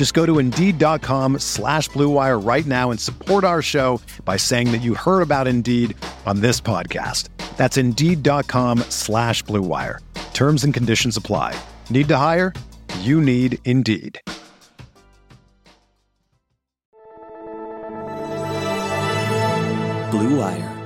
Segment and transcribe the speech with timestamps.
[0.00, 4.78] Just go to Indeed.com slash BlueWire right now and support our show by saying that
[4.78, 7.28] you heard about Indeed on this podcast.
[7.58, 9.98] That's Indeed.com slash BlueWire.
[10.32, 11.54] Terms and conditions apply.
[11.90, 12.54] Need to hire?
[13.00, 14.18] You need Indeed.
[20.16, 20.78] Blue Wire.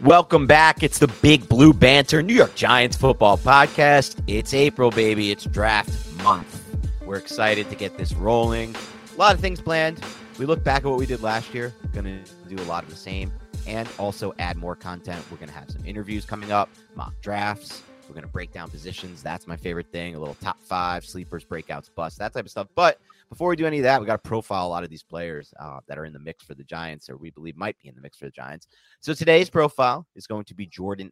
[0.00, 0.84] Welcome back.
[0.84, 4.14] It's the Big Blue Banter New York Giants football podcast.
[4.28, 5.32] It's April, baby.
[5.32, 5.90] It's draft
[6.22, 6.60] month.
[7.06, 8.74] We're excited to get this rolling.
[9.14, 10.02] A lot of things planned.
[10.38, 11.74] We look back at what we did last year.
[11.92, 13.30] Going to do a lot of the same
[13.66, 15.22] and also add more content.
[15.30, 17.82] We're going to have some interviews coming up, mock drafts.
[18.08, 19.22] We're going to break down positions.
[19.22, 20.14] That's my favorite thing.
[20.14, 22.68] A little top five, sleepers, breakouts, busts, that type of stuff.
[22.74, 25.02] But before we do any of that, we got to profile a lot of these
[25.02, 27.88] players uh, that are in the mix for the Giants, or we believe might be
[27.88, 28.66] in the mix for the Giants.
[29.00, 31.10] So today's profile is going to be Jordan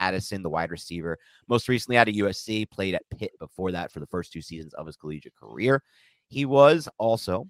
[0.00, 4.06] the wide receiver, most recently out of USC, played at Pitt before that for the
[4.06, 5.82] first two seasons of his collegiate career.
[6.28, 7.46] He was also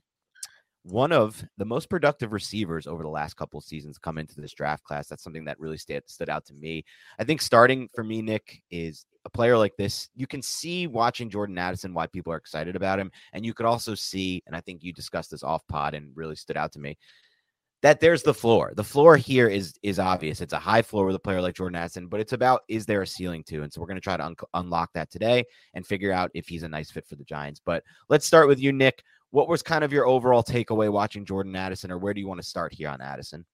[0.82, 4.82] one of the most productive receivers over the last couple seasons come into this draft
[4.82, 5.08] class.
[5.08, 6.84] That's something that really stood out to me.
[7.18, 10.08] I think starting for me, Nick, is a player like this.
[10.16, 13.10] You can see watching Jordan Addison why people are excited about him.
[13.34, 16.36] And you could also see, and I think you discussed this off pod and really
[16.36, 16.96] stood out to me,
[17.82, 18.72] that there's the floor.
[18.76, 20.40] The floor here is is obvious.
[20.40, 23.02] It's a high floor with a player like Jordan Addison, but it's about is there
[23.02, 23.62] a ceiling to?
[23.62, 26.46] And so we're going to try to un- unlock that today and figure out if
[26.48, 27.60] he's a nice fit for the Giants.
[27.64, 29.02] But let's start with you, Nick.
[29.30, 32.40] What was kind of your overall takeaway watching Jordan Addison, or where do you want
[32.40, 33.44] to start here on Addison?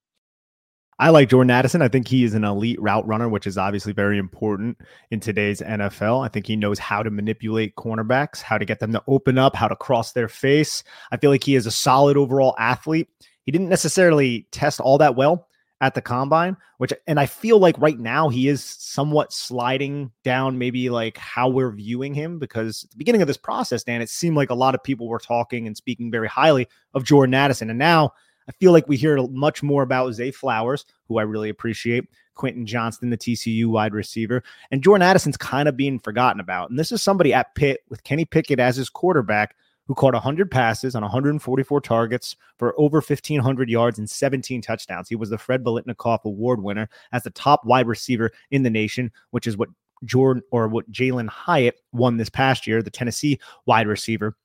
[0.98, 1.82] I like Jordan Addison.
[1.82, 4.78] I think he is an elite route runner, which is obviously very important
[5.10, 6.24] in today's NFL.
[6.24, 9.54] I think he knows how to manipulate cornerbacks, how to get them to open up,
[9.54, 10.82] how to cross their face.
[11.12, 13.08] I feel like he is a solid overall athlete.
[13.46, 15.48] He didn't necessarily test all that well
[15.80, 20.58] at the combine, which and I feel like right now he is somewhat sliding down
[20.58, 24.08] maybe like how we're viewing him because at the beginning of this process, Dan, it
[24.08, 27.70] seemed like a lot of people were talking and speaking very highly of Jordan Addison.
[27.70, 28.12] And now
[28.48, 32.04] I feel like we hear much more about Zay Flowers, who I really appreciate,
[32.34, 36.70] Quentin Johnston, the TCU wide receiver, and Jordan Addison's kind of being forgotten about.
[36.70, 39.56] And this is somebody at Pitt with Kenny Pickett as his quarterback
[39.86, 45.08] who caught 100 passes on 144 targets for over 1,500 yards and 17 touchdowns.
[45.08, 49.12] He was the Fred Biletnikoff Award winner as the top wide receiver in the nation,
[49.30, 49.68] which is what
[50.04, 54.36] Jordan or what Jalin Hyatt won this past year, the Tennessee wide receiver.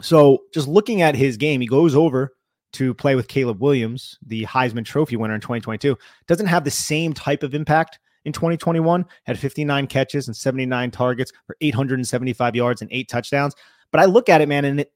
[0.00, 2.34] So just looking at his game, he goes over
[2.74, 5.96] to play with Caleb Williams, the Heisman Trophy winner in 2022.
[6.26, 11.32] Doesn't have the same type of impact in 2021, had 59 catches and 79 targets
[11.46, 13.54] for 875 yards and eight touchdowns.
[13.92, 14.92] But I look at it, man, and it,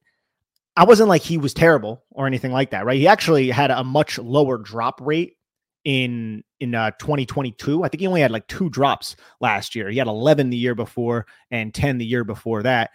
[0.76, 2.98] I wasn't like he was terrible or anything like that, right?
[2.98, 5.36] He actually had a much lower drop rate
[5.84, 7.84] in in uh, 2022.
[7.84, 9.88] I think he only had like two drops last year.
[9.88, 12.90] He had 11 the year before and 10 the year before that.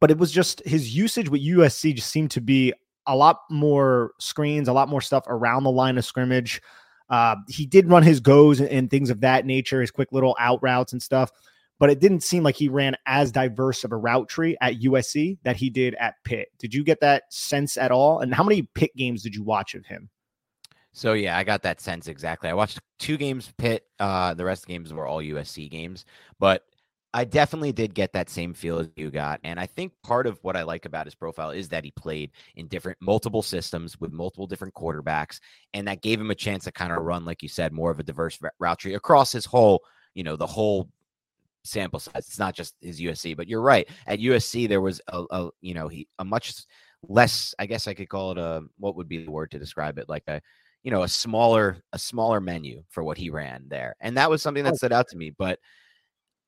[0.00, 2.72] But it was just his usage with USC just seemed to be
[3.06, 6.60] a lot more screens, a lot more stuff around the line of scrimmage.
[7.08, 10.62] Uh, he did run his goes and things of that nature, his quick little out
[10.62, 11.30] routes and stuff
[11.78, 15.38] but it didn't seem like he ran as diverse of a route tree at USC
[15.44, 16.48] that he did at Pitt.
[16.58, 18.20] Did you get that sense at all?
[18.20, 20.08] And how many Pitt games did you watch of him?
[20.92, 22.48] So yeah, I got that sense exactly.
[22.48, 23.84] I watched two games Pitt.
[23.98, 26.06] Uh, the rest of the games were all USC games,
[26.38, 26.62] but
[27.16, 29.40] I definitely did get that same feel as you got.
[29.42, 32.30] And I think part of what I like about his profile is that he played
[32.56, 35.40] in different multiple systems with multiple different quarterbacks.
[35.72, 37.98] And that gave him a chance to kind of run, like you said, more of
[37.98, 39.82] a diverse route tree across his whole,
[40.14, 40.90] you know, the whole
[41.66, 42.26] sample size.
[42.26, 43.88] It's not just his USC, but you're right.
[44.06, 46.54] At USC, there was a, a you know he a much
[47.02, 47.54] less.
[47.58, 50.08] I guess I could call it a what would be the word to describe it
[50.08, 50.40] like a
[50.82, 54.42] you know a smaller a smaller menu for what he ran there, and that was
[54.42, 54.76] something that oh.
[54.76, 55.30] stood out to me.
[55.30, 55.58] But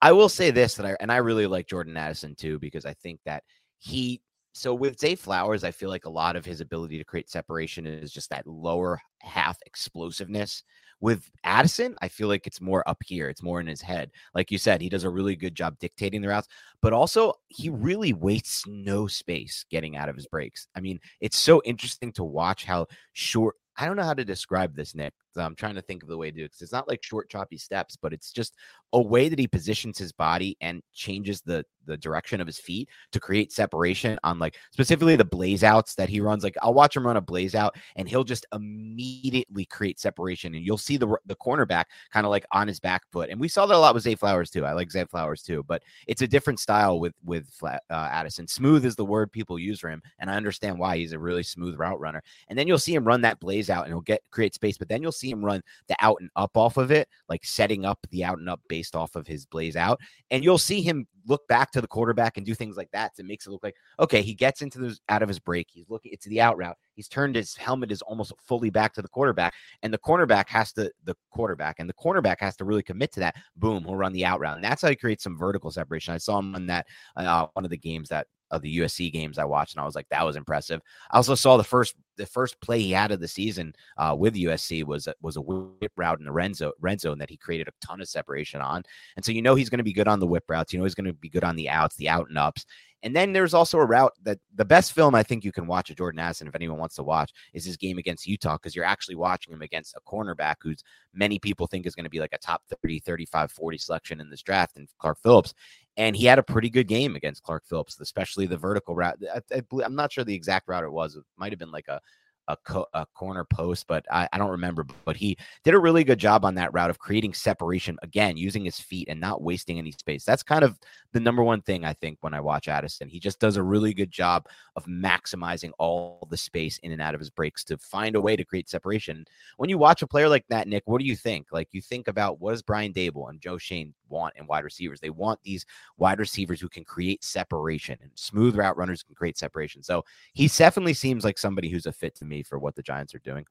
[0.00, 2.94] I will say this that I and I really like Jordan Addison too because I
[2.94, 3.42] think that
[3.78, 4.22] he
[4.52, 7.86] so with Zay Flowers, I feel like a lot of his ability to create separation
[7.86, 10.64] is just that lower half explosiveness
[11.00, 13.28] With Addison, I feel like it's more up here.
[13.28, 14.10] It's more in his head.
[14.34, 16.48] Like you said, he does a really good job dictating the routes,
[16.82, 17.82] but also he mm-hmm.
[17.82, 20.66] really wastes no space getting out of his breaks.
[20.74, 24.74] I mean, it's so interesting to watch how short I don't know how to describe
[24.74, 25.14] this, Nick.
[25.44, 27.28] I'm trying to think of the way to do it because it's not like short,
[27.28, 28.54] choppy steps, but it's just
[28.92, 32.88] a way that he positions his body and changes the the direction of his feet
[33.10, 36.44] to create separation on like specifically the blaze outs that he runs.
[36.44, 40.64] Like I'll watch him run a blaze out and he'll just immediately create separation, and
[40.64, 43.30] you'll see the the cornerback kind of like on his back foot.
[43.30, 44.64] And we saw that a lot with Zay Flowers too.
[44.64, 48.46] I like Zay Flowers too, but it's a different style with with uh, Addison.
[48.46, 51.42] Smooth is the word people use for him, and I understand why he's a really
[51.42, 52.22] smooth route runner.
[52.48, 54.88] And then you'll see him run that blaze out, and he'll get create space, but
[54.88, 57.98] then you'll see him run the out and up off of it, like setting up
[58.10, 60.00] the out and up based off of his blaze out.
[60.30, 63.14] And you'll see him look back to the quarterback and do things like that.
[63.16, 65.68] to makes it look like, okay, he gets into the out of his break.
[65.70, 66.76] He's looking, it's the out route.
[66.98, 69.54] He's turned his helmet is almost fully back to the quarterback.
[69.84, 73.20] And the cornerback has to, the quarterback and the cornerback has to really commit to
[73.20, 73.36] that.
[73.54, 74.56] Boom, he'll run the out route.
[74.56, 76.12] And that's how he creates some vertical separation.
[76.12, 76.86] I saw him on that,
[77.16, 79.94] uh, one of the games that of the USC games I watched, and I was
[79.94, 80.80] like, that was impressive.
[81.10, 84.34] I also saw the first the first play he had of the season uh, with
[84.34, 87.68] USC was was a whip route in the red zone, red zone that he created
[87.68, 88.82] a ton of separation on,
[89.16, 90.72] and so you know he's going to be good on the whip routes.
[90.72, 92.64] You know he's going to be good on the outs, the out and ups.
[93.02, 95.88] And then there's also a route that the best film I think you can watch
[95.90, 98.84] of Jordan Addison, if anyone wants to watch, is his game against Utah because you're
[98.84, 100.82] actually watching him against a cornerback who's
[101.14, 104.30] many people think is going to be like a top 30, 35, 40 selection in
[104.30, 105.54] this draft, and Clark Phillips
[105.98, 109.18] and he had a pretty good game against Clark Phillips, especially the vertical route.
[109.52, 111.16] I, am not sure the exact route it was.
[111.16, 112.00] It might have been like a
[112.48, 114.86] a, co- a corner post, but I, I, don't remember.
[115.04, 118.64] But he did a really good job on that route of creating separation again, using
[118.64, 120.24] his feet and not wasting any space.
[120.24, 120.78] That's kind of
[121.12, 123.08] the number one thing I think when I watch Addison.
[123.08, 124.46] He just does a really good job
[124.76, 128.34] of maximizing all the space in and out of his breaks to find a way
[128.34, 129.24] to create separation.
[129.58, 131.48] When you watch a player like that, Nick, what do you think?
[131.52, 135.00] Like you think about what does Brian Daboll and Joe Schoen want in wide receivers?
[135.00, 135.66] They want these
[135.96, 139.82] wide receivers who can create separation and smooth route runners can create separation.
[139.82, 143.14] So he definitely seems like somebody who's a fit to me for what the Giants
[143.14, 143.44] are doing.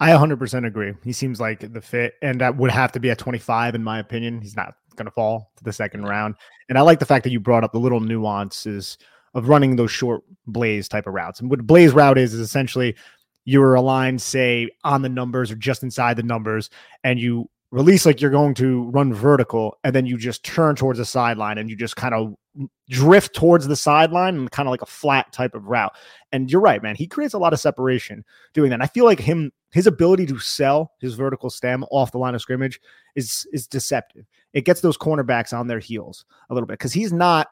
[0.00, 0.92] I 100% agree.
[1.04, 4.00] He seems like the fit, and that would have to be at 25, in my
[4.00, 4.40] opinion.
[4.40, 6.10] He's not going to fall to the second mm-hmm.
[6.10, 6.34] round.
[6.68, 8.98] And I like the fact that you brought up the little nuances
[9.34, 11.40] of running those short blaze type of routes.
[11.40, 12.94] And what blaze route is, is essentially
[13.44, 16.70] you're aligned, say, on the numbers or just inside the numbers,
[17.02, 20.98] and you release like you're going to run vertical, and then you just turn towards
[21.00, 22.34] the sideline and you just kind of
[22.88, 25.92] drift towards the sideline and kind of like a flat type of route.
[26.30, 26.94] And you're right, man.
[26.94, 28.74] He creates a lot of separation doing that.
[28.74, 32.36] And I feel like him, his ability to sell his vertical stem off the line
[32.36, 32.80] of scrimmage
[33.16, 34.24] is is deceptive.
[34.52, 37.48] It gets those cornerbacks on their heels a little bit because he's not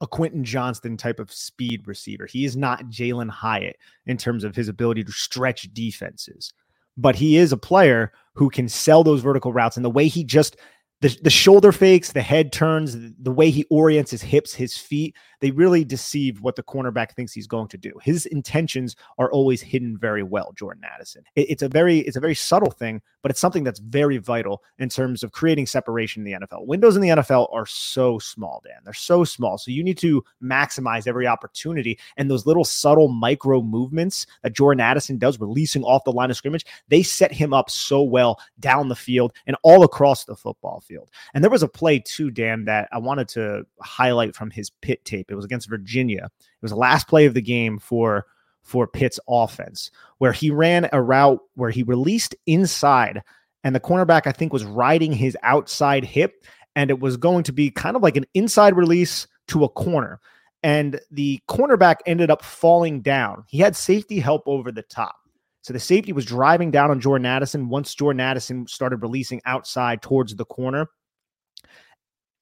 [0.00, 2.26] a Quentin Johnston type of speed receiver.
[2.26, 3.76] He is not Jalin Hyatt
[4.06, 6.52] in terms of his ability to stretch defenses.
[6.98, 10.24] But he is a player who can sell those vertical routes and the way he
[10.24, 10.56] just
[11.00, 15.14] the, the shoulder fakes, the head turns, the way he orients his hips, his feet,
[15.40, 17.92] they really deceive what the cornerback thinks he's going to do.
[18.02, 21.24] His intentions are always hidden very well, Jordan Addison.
[21.36, 24.62] It, it's a very it's a very subtle thing, but it's something that's very vital
[24.78, 26.66] in terms of creating separation in the NFL.
[26.66, 28.80] Windows in the NFL are so small, Dan.
[28.84, 29.58] They're so small.
[29.58, 31.98] So you need to maximize every opportunity.
[32.16, 36.36] And those little subtle micro movements that Jordan Addison does, releasing off the line of
[36.36, 40.80] scrimmage, they set him up so well down the field and all across the football
[40.80, 41.10] field.
[41.34, 45.04] And there was a play too, Dan, that I wanted to highlight from his Pitt
[45.04, 45.27] tape.
[45.28, 46.24] It was against Virginia.
[46.24, 48.26] It was the last play of the game for
[48.62, 53.22] for Pitt's offense, where he ran a route where he released inside,
[53.64, 56.44] and the cornerback I think was riding his outside hip,
[56.76, 60.20] and it was going to be kind of like an inside release to a corner.
[60.62, 63.44] And the cornerback ended up falling down.
[63.48, 65.14] He had safety help over the top.
[65.62, 70.02] So the safety was driving down on Jordan Addison once Jordan Addison started releasing outside
[70.02, 70.88] towards the corner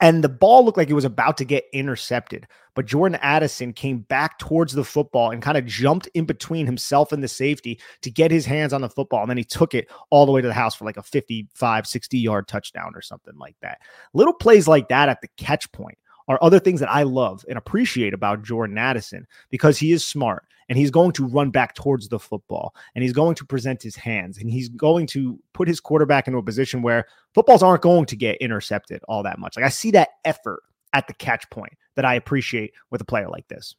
[0.01, 2.47] and the ball looked like it was about to get intercepted.
[2.75, 7.13] But Jordan Addison came back towards the football and kind of jumped in between himself
[7.13, 9.23] and the safety to get his hands on the football.
[9.23, 11.87] And then he took it all the way to the house for like a 55,
[11.87, 13.79] 60 yard touchdown or something like that.
[14.13, 15.97] Little plays like that at the catch point
[16.29, 20.45] are other things that I love and appreciate about Jordan Addison because he is smart
[20.69, 23.97] and he's going to run back towards the football and he's going to present his
[23.97, 28.07] hands and he's going to put his quarterback into a position where footballs aren't going
[28.07, 29.57] to get intercepted all that much.
[29.57, 33.29] Like I see that effort at the catch point that I appreciate with a player
[33.29, 33.77] like this.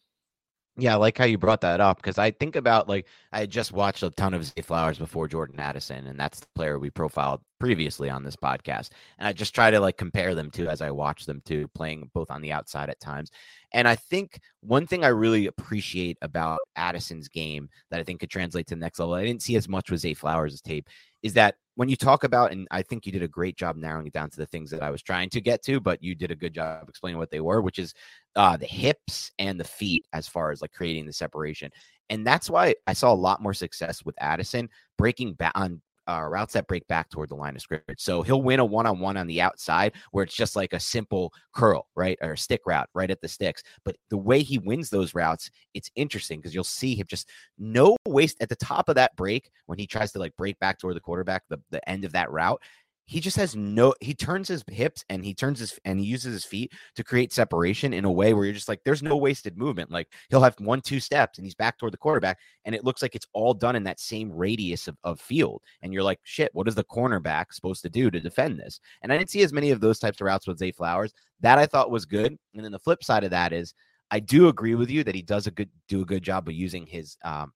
[0.79, 3.71] Yeah, I like how you brought that up because I think about like I just
[3.71, 7.41] watched a ton of Zay Flowers before Jordan Addison, and that's the player we profiled
[7.59, 8.89] previously on this podcast.
[9.17, 12.11] And I just try to like compare them to as I watch them too, playing
[12.13, 13.31] both on the outside at times.
[13.73, 18.29] And I think one thing I really appreciate about Addison's game that I think could
[18.29, 20.89] translate to the next level, I didn't see as much with Zay Flowers' tape,
[21.23, 24.07] is that when you talk about, and I think you did a great job narrowing
[24.07, 26.31] it down to the things that I was trying to get to, but you did
[26.31, 27.93] a good job explaining what they were, which is
[28.35, 31.69] uh, the hips and the feet as far as like creating the separation.
[32.09, 36.23] And that's why I saw a lot more success with Addison breaking back on uh,
[36.23, 37.99] routes that break back toward the line of scrimmage.
[37.99, 40.79] So he'll win a one on one on the outside where it's just like a
[40.79, 42.17] simple curl, right?
[42.21, 43.63] Or stick route right at the sticks.
[43.83, 47.97] But the way he wins those routes, it's interesting because you'll see him just no
[48.07, 50.95] waste at the top of that break when he tries to like break back toward
[50.95, 52.61] the quarterback, the, the end of that route
[53.07, 56.33] he just has no he turns his hips and he turns his and he uses
[56.33, 59.57] his feet to create separation in a way where you're just like there's no wasted
[59.57, 59.89] movement.
[59.89, 63.01] Like he'll have one two steps and he's back toward the quarterback and it looks
[63.01, 66.51] like it's all done in that same radius of, of field and you're like shit
[66.53, 68.79] what is the cornerback supposed to do to defend this?
[69.01, 71.13] And i didn't see as many of those types of routes with zay flowers.
[71.39, 72.37] That i thought was good.
[72.55, 73.73] And then the flip side of that is
[74.11, 76.53] i do agree with you that he does a good do a good job of
[76.53, 77.53] using his um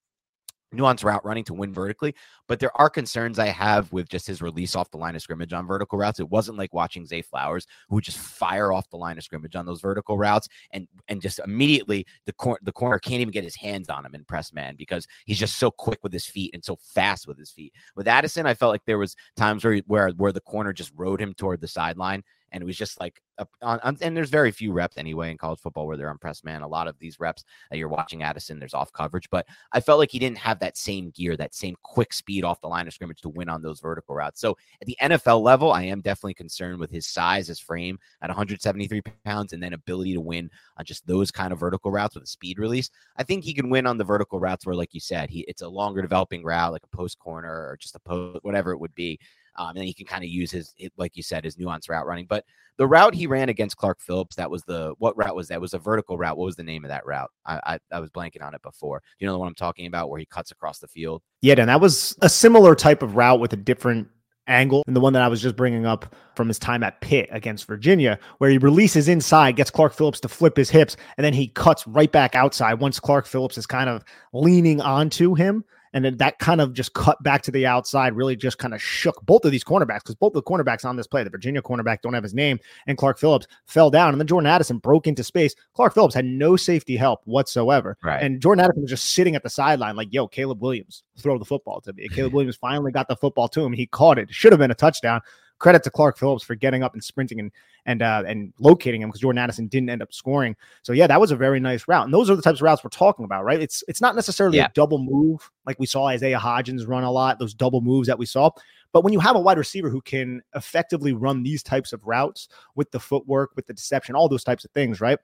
[0.71, 2.15] nuance route running to win vertically.
[2.47, 5.53] But there are concerns I have with just his release off the line of scrimmage
[5.53, 6.19] on vertical routes.
[6.19, 9.55] It wasn't like watching Zay Flowers, who would just fire off the line of scrimmage
[9.55, 13.43] on those vertical routes and and just immediately the cor- the corner can't even get
[13.43, 16.51] his hands on him in press man because he's just so quick with his feet
[16.53, 17.73] and so fast with his feet.
[17.95, 21.21] With Addison, I felt like there was times where where where the corner just rode
[21.21, 23.21] him toward the sideline and it was just like
[23.61, 26.43] on, on, and there's very few reps anyway in college football where they're on press
[26.43, 26.61] man.
[26.61, 29.99] A lot of these reps that you're watching Addison, there's off coverage, but I felt
[29.99, 32.93] like he didn't have that same gear, that same quick speed off the line of
[32.93, 34.39] scrimmage to win on those vertical routes.
[34.39, 38.29] So at the NFL level, I am definitely concerned with his size, his frame at
[38.29, 42.23] 173 pounds, and then ability to win on just those kind of vertical routes with
[42.23, 42.89] a speed release.
[43.17, 45.61] I think he can win on the vertical routes where, like you said, he it's
[45.61, 48.95] a longer developing route, like a post corner or just a post, whatever it would
[48.95, 49.19] be.
[49.57, 52.05] Um, and then he can kind of use his, like you said, his nuance route
[52.05, 52.25] running.
[52.25, 52.45] But
[52.77, 55.55] the route he ran against Clark Phillips, that was the what route was that?
[55.55, 56.37] It was a vertical route.
[56.37, 57.29] What was the name of that route?
[57.45, 59.03] I, I, I was blanking on it before.
[59.19, 61.21] You know the one I'm talking about, where he cuts across the field?
[61.41, 64.07] Yeah, and that was a similar type of route with a different
[64.47, 67.29] angle and the one that I was just bringing up from his time at Pitt
[67.31, 71.33] against Virginia, where he releases inside, gets Clark Phillips to flip his hips, and then
[71.33, 74.03] he cuts right back outside once Clark Phillips is kind of
[74.33, 75.63] leaning onto him.
[75.93, 78.81] And then that kind of just cut back to the outside, really just kind of
[78.81, 82.01] shook both of these cornerbacks because both the cornerbacks on this play, the Virginia cornerback,
[82.01, 84.13] don't have his name, and Clark Phillips fell down.
[84.13, 85.53] And then Jordan Addison broke into space.
[85.73, 87.97] Clark Phillips had no safety help whatsoever.
[88.03, 88.23] Right.
[88.23, 91.45] And Jordan Addison was just sitting at the sideline, like, yo, Caleb Williams, throw the
[91.45, 92.07] football to me.
[92.13, 93.73] Caleb Williams finally got the football to him.
[93.73, 94.33] He caught it.
[94.33, 95.21] Should have been a touchdown
[95.61, 97.51] credit to Clark Phillips for getting up and sprinting and
[97.85, 100.55] and uh, and locating him because Jordan Addison didn't end up scoring.
[100.81, 102.05] So yeah, that was a very nice route.
[102.05, 103.61] And those are the types of routes we're talking about, right?
[103.61, 104.65] It's it's not necessarily yeah.
[104.65, 108.19] a double move like we saw Isaiah Hodgins run a lot, those double moves that
[108.19, 108.49] we saw.
[108.93, 112.49] But when you have a wide receiver who can effectively run these types of routes
[112.75, 115.17] with the footwork, with the deception, all those types of things, right?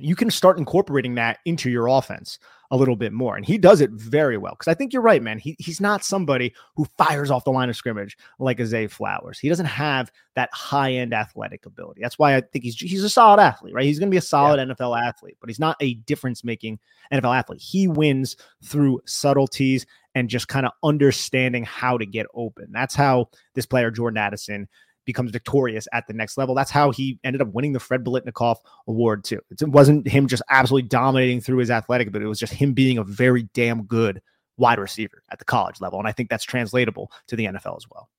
[0.00, 2.38] You can start incorporating that into your offense
[2.70, 3.36] a little bit more.
[3.36, 4.54] And he does it very well.
[4.54, 5.38] Cause I think you're right, man.
[5.38, 9.38] He, he's not somebody who fires off the line of scrimmage like a Zay Flowers.
[9.38, 12.00] He doesn't have that high end athletic ability.
[12.02, 13.84] That's why I think he's he's a solid athlete, right?
[13.84, 14.74] He's going to be a solid yeah.
[14.74, 16.78] NFL athlete, but he's not a difference making
[17.12, 17.62] NFL athlete.
[17.62, 22.68] He wins through subtleties and just kind of understanding how to get open.
[22.70, 24.68] That's how this player, Jordan Addison,
[25.08, 26.54] becomes victorious at the next level.
[26.54, 29.40] That's how he ended up winning the Fred Biletnikoff Award too.
[29.50, 32.98] It wasn't him just absolutely dominating through his athletic, but it was just him being
[32.98, 34.20] a very damn good
[34.58, 37.86] wide receiver at the college level, and I think that's translatable to the NFL as
[37.90, 38.10] well.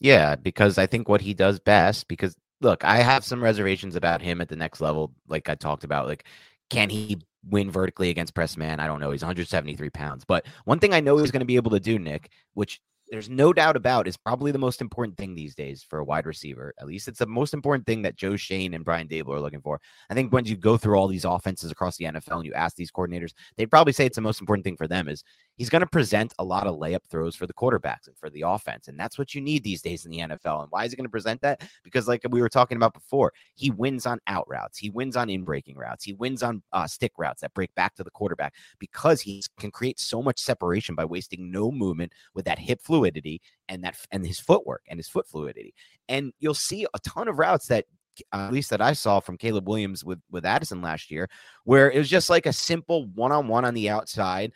[0.00, 4.20] Yeah, because I think what he does best, because look, I have some reservations about
[4.20, 6.08] him at the next level, like I talked about.
[6.08, 6.24] Like,
[6.68, 8.80] can he win vertically against press man?
[8.80, 9.12] I don't know.
[9.12, 10.24] He's 173 pounds.
[10.24, 12.80] But one thing I know he's going to be able to do, Nick, which
[13.14, 16.26] there's no doubt about is probably the most important thing these days for a wide
[16.26, 16.74] receiver.
[16.80, 19.60] At least it's the most important thing that Joe Schoen and Brian Daboll are looking
[19.60, 19.80] for.
[20.10, 22.74] I think when you go through all these offenses across the NFL and you ask
[22.74, 25.22] these coordinators, they'd probably say it's the most important thing for them is
[25.56, 28.42] he's going to present a lot of layup throws for the quarterbacks and for the
[28.42, 28.88] offense.
[28.88, 30.62] And that's what you need these days in the NFL.
[30.62, 31.62] And why is he going to present that?
[31.82, 35.30] Because, like we were talking about before, he wins on out routes, he wins on
[35.30, 38.54] in breaking routes, he wins on uh, stick routes that break back to the quarterback
[38.78, 43.40] because he can create so much separation by wasting no movement with that hip fluidity
[43.68, 45.74] and that and his footwork and his foot fluidity.
[46.08, 47.86] And you'll see a ton of routes that
[48.32, 51.28] at least that I saw from Caleb Williams with with Addison last year,
[51.64, 54.52] where it was just like a simple one on one on the outside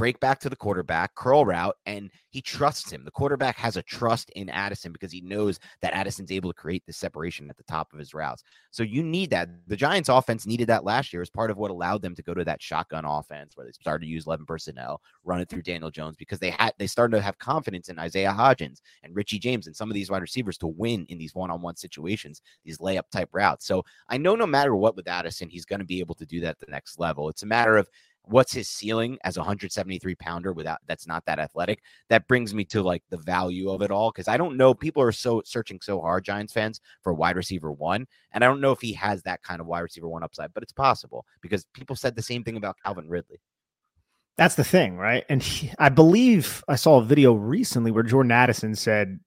[0.00, 3.04] break back to the quarterback, curl route, and he trusts him.
[3.04, 6.82] The quarterback has a trust in Addison because he knows that Addison's able to create
[6.86, 8.42] the separation at the top of his routes.
[8.70, 9.50] So you need that.
[9.66, 12.32] The Giants offense needed that last year as part of what allowed them to go
[12.32, 15.90] to that shotgun offense where they started to use 11 personnel, run it through Daniel
[15.90, 19.66] Jones because they had they started to have confidence in Isaiah Hodgins and Richie James
[19.66, 23.28] and some of these wide receivers to win in these one-on-one situations, these layup type
[23.32, 23.66] routes.
[23.66, 26.40] So I know no matter what with Addison, he's going to be able to do
[26.40, 27.28] that at the next level.
[27.28, 27.90] It's a matter of
[28.30, 31.82] what's his ceiling as a 173 pounder without that's not that athletic.
[32.08, 34.72] That brings me to like the value of it all because I don't know.
[34.72, 38.60] People are so searching so hard, Giants fans, for wide receiver one, and I don't
[38.60, 41.66] know if he has that kind of wide receiver one upside, but it's possible because
[41.74, 43.40] people said the same thing about Calvin Ridley.
[44.36, 45.24] That's the thing, right?
[45.28, 49.18] And he, I believe I saw a video recently where Jordan Addison said,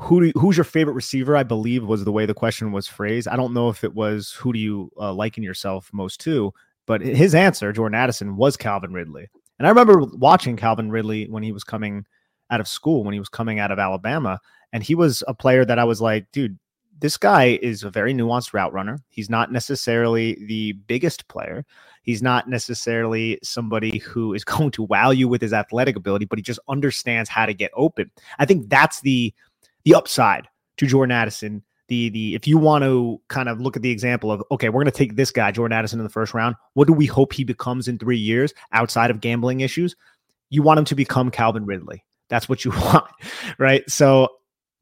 [0.00, 2.88] "Who do, you, who's your favorite receiver?" I believe was the way the question was
[2.88, 3.28] phrased.
[3.28, 6.52] I don't know if it was who do you uh, liken yourself most to,
[6.88, 9.28] but his answer, Jordan Addison, was Calvin Ridley.
[9.58, 12.06] And I remember watching Calvin Ridley when he was coming
[12.50, 14.40] out of school, when he was coming out of Alabama,
[14.72, 16.58] and he was a player that I was like, dude,
[16.98, 18.98] this guy is a very nuanced route runner.
[19.10, 21.66] He's not necessarily the biggest player.
[22.02, 26.38] He's not necessarily somebody who is going to wow you with his athletic ability, but
[26.38, 28.10] he just understands how to get open.
[28.38, 29.34] I think that's the
[29.84, 31.62] the upside to Jordan Addison.
[31.88, 34.82] The the if you want to kind of look at the example of okay, we're
[34.82, 36.54] going to take this guy Jordan Addison in the first round.
[36.74, 39.96] What do we hope he becomes in 3 years outside of gambling issues?
[40.50, 42.04] You want him to become Calvin Ridley.
[42.28, 43.06] That's what you want,
[43.58, 43.88] right?
[43.90, 44.28] So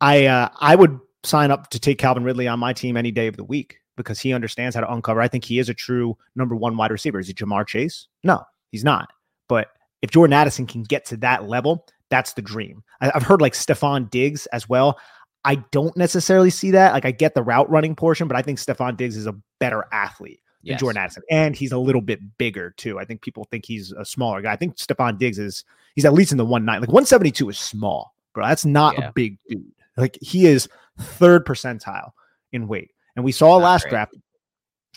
[0.01, 3.27] I uh, I would sign up to take Calvin Ridley on my team any day
[3.27, 5.21] of the week because he understands how to uncover.
[5.21, 7.19] I think he is a true number one wide receiver.
[7.19, 8.07] Is he Ja'Marr Chase?
[8.23, 9.09] No, he's not.
[9.49, 9.69] But
[10.03, 12.83] if Jordan Addison can get to that level, that's the dream.
[13.01, 14.99] I, have heard like Stefon Diggs as well.
[15.47, 16.93] I don't necessarily see that.
[16.93, 19.85] Like I get the route running portion, but I think Stefon Diggs is a better
[19.93, 20.81] athlete than yes.
[20.81, 21.23] Jordan Addison.
[21.31, 22.99] And he's a little bit bigger too.
[22.99, 24.53] I think people think he's a smaller guy.
[24.53, 26.81] I think Stefon Diggs is he's at least in the one nine.
[26.81, 28.45] Like 172 is small, bro.
[28.45, 29.09] That's not yeah.
[29.09, 29.71] a big dude.
[29.97, 32.11] Like he is third percentile
[32.53, 32.91] in weight.
[33.15, 33.91] And we saw last great.
[33.91, 34.15] draft.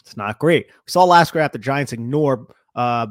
[0.02, 0.66] It's not great.
[0.68, 3.06] We saw last draft the Giants ignore uh,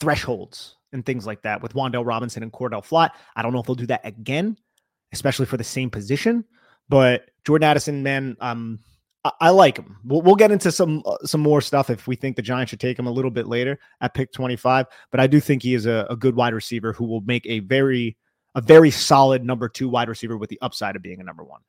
[0.00, 3.10] thresholds and things like that with Wan'Dale Robinson and Cordale Flott.
[3.36, 4.56] I don't know if they'll do that again,
[5.12, 6.44] especially for the same position.
[6.88, 8.80] But Jordan Addison, man, um,
[9.24, 9.96] I, I like him.
[10.04, 12.80] We'll, we'll get into some uh, some more stuff if we think the Giants should
[12.80, 14.86] take him a little bit later at pick 25.
[15.10, 17.60] But I do think he is a, a good wide receiver who will make a
[17.60, 18.16] very
[18.54, 21.60] a very solid number two wide receiver with the upside of being a number one.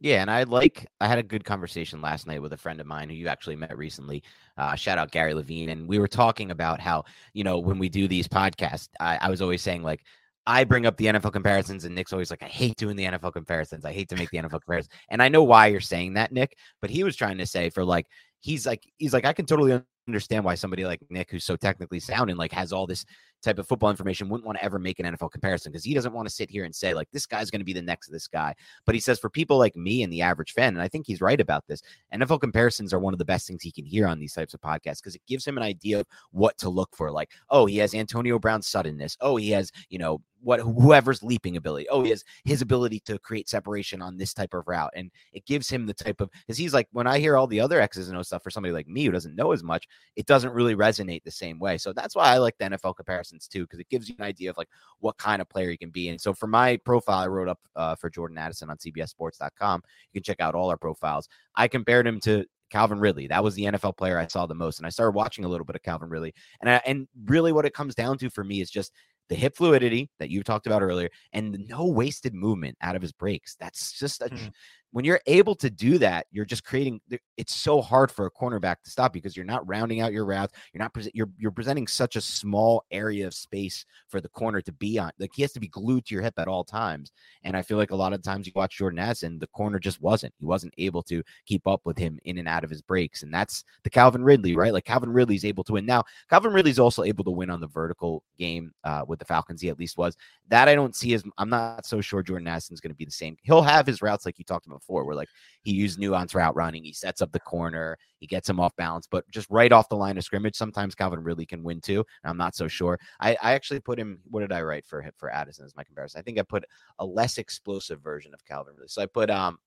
[0.00, 2.86] Yeah, and I like I had a good conversation last night with a friend of
[2.86, 4.22] mine who you actually met recently.
[4.56, 7.88] Uh, shout out Gary Levine, and we were talking about how you know when we
[7.88, 10.04] do these podcasts, I, I was always saying like
[10.48, 13.34] I bring up the NFL comparisons, and Nick's always like, I hate doing the NFL
[13.34, 13.84] comparisons.
[13.84, 16.56] I hate to make the NFL comparisons, and I know why you're saying that, Nick.
[16.80, 18.06] But he was trying to say for like
[18.40, 22.00] he's like he's like I can totally understand why somebody like Nick, who's so technically
[22.00, 23.04] sound and like has all this
[23.42, 26.12] type of football information wouldn't want to ever make an NFL comparison because he doesn't
[26.12, 28.28] want to sit here and say, like, this guy's going to be the next this
[28.28, 28.54] guy.
[28.84, 31.20] But he says, for people like me and the average fan, and I think he's
[31.20, 31.82] right about this,
[32.14, 34.60] NFL comparisons are one of the best things he can hear on these types of
[34.60, 37.10] podcasts because it gives him an idea of what to look for.
[37.10, 39.16] Like, oh, he has Antonio Brown's suddenness.
[39.20, 41.88] Oh, he has, you know, what whoever's leaping ability.
[41.88, 44.92] Oh, he has his ability to create separation on this type of route.
[44.94, 47.60] And it gives him the type of because he's like, when I hear all the
[47.60, 50.26] other X's and O stuff for somebody like me who doesn't know as much, it
[50.26, 51.78] doesn't really resonate the same way.
[51.78, 52.96] So that's why I like the NFL
[53.28, 54.68] comparisons too, because it gives you an idea of like
[55.00, 56.08] what kind of player he can be.
[56.08, 59.82] And so for my profile, I wrote up uh, for Jordan Addison on CBSSports.com.
[60.12, 61.28] You can check out all our profiles.
[61.54, 63.28] I compared him to Calvin Ridley.
[63.28, 64.78] That was the NFL player I saw the most.
[64.78, 66.34] And I started watching a little bit of Calvin Ridley.
[66.60, 68.92] And I, and really what it comes down to for me is just
[69.28, 73.12] the hip fluidity that you talked about earlier, and no wasted movement out of his
[73.12, 73.56] breaks.
[73.60, 74.50] That's just a, mm
[74.92, 77.00] when you're able to do that, you're just creating.
[77.36, 80.54] It's so hard for a cornerback to stop because you're not rounding out your routes.
[80.72, 80.96] You're not.
[81.14, 85.10] You're you're presenting such a small area of space for the corner to be on.
[85.18, 87.12] Like he has to be glued to your hip at all times.
[87.44, 90.00] And I feel like a lot of times you watch Jordan Addison, the corner just
[90.00, 90.34] wasn't.
[90.38, 93.22] He wasn't able to keep up with him in and out of his breaks.
[93.22, 94.72] And that's the Calvin Ridley, right?
[94.72, 95.84] Like Calvin Ridley's able to win.
[95.84, 99.60] Now Calvin Ridley's also able to win on the vertical game uh, with the Falcons.
[99.60, 100.16] He at least was.
[100.48, 101.22] That I don't see as.
[101.36, 103.36] I'm not so sure Jordan Addison's going to be the same.
[103.42, 105.28] He'll have his routes like you talked about before, where like
[105.62, 109.06] he used nuance route running, he sets up the corner, he gets him off balance,
[109.10, 112.04] but just right off the line of scrimmage, sometimes Calvin really can win too.
[112.22, 112.98] And I'm not so sure.
[113.20, 114.20] I, I actually put him.
[114.30, 116.18] What did I write for him for Addison as my comparison?
[116.18, 116.64] I think I put
[116.98, 118.88] a less explosive version of Calvin Ridley.
[118.88, 119.58] So I put um,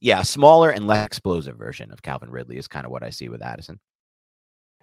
[0.00, 3.28] yeah, smaller and less explosive version of Calvin Ridley is kind of what I see
[3.28, 3.78] with Addison.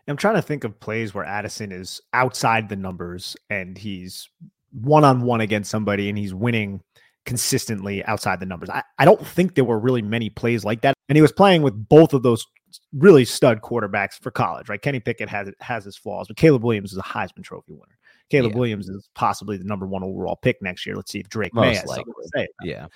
[0.08, 4.28] I'm trying to think of plays where Addison is outside the numbers and he's
[4.72, 6.82] one on one against somebody and he's winning
[7.26, 8.70] consistently outside the numbers.
[8.70, 10.94] I, I don't think there were really many plays like that.
[11.08, 12.46] And he was playing with both of those
[12.94, 14.82] really stud quarterbacks for college, right?
[14.82, 17.98] Kenny Pickett has has his flaws, but Caleb Williams is a Heisman Trophy winner.
[18.30, 18.58] Caleb yeah.
[18.58, 20.96] Williams is possibly the number one overall pick next year.
[20.96, 22.48] Let's see if Drake Most May has something to say.
[22.64, 22.88] Yeah.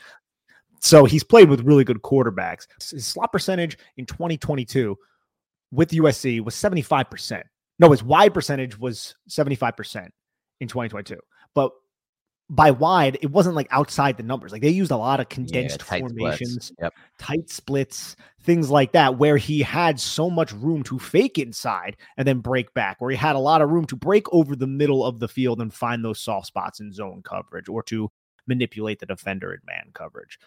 [0.79, 2.67] So he's played with really good quarterbacks.
[2.91, 4.97] His slot percentage in 2022
[5.71, 7.41] with USC was 75%.
[7.79, 10.09] No, his wide percentage was 75%
[10.59, 11.17] in 2022.
[11.55, 11.71] But
[12.49, 14.51] by wide, it wasn't like outside the numbers.
[14.51, 16.71] Like they used a lot of condensed yeah, formations, splits.
[16.81, 16.93] Yep.
[17.17, 22.27] tight splits, things like that, where he had so much room to fake inside and
[22.27, 25.05] then break back, where he had a lot of room to break over the middle
[25.05, 28.11] of the field and find those soft spots in zone coverage or to
[28.45, 30.37] manipulate the defender in man coverage.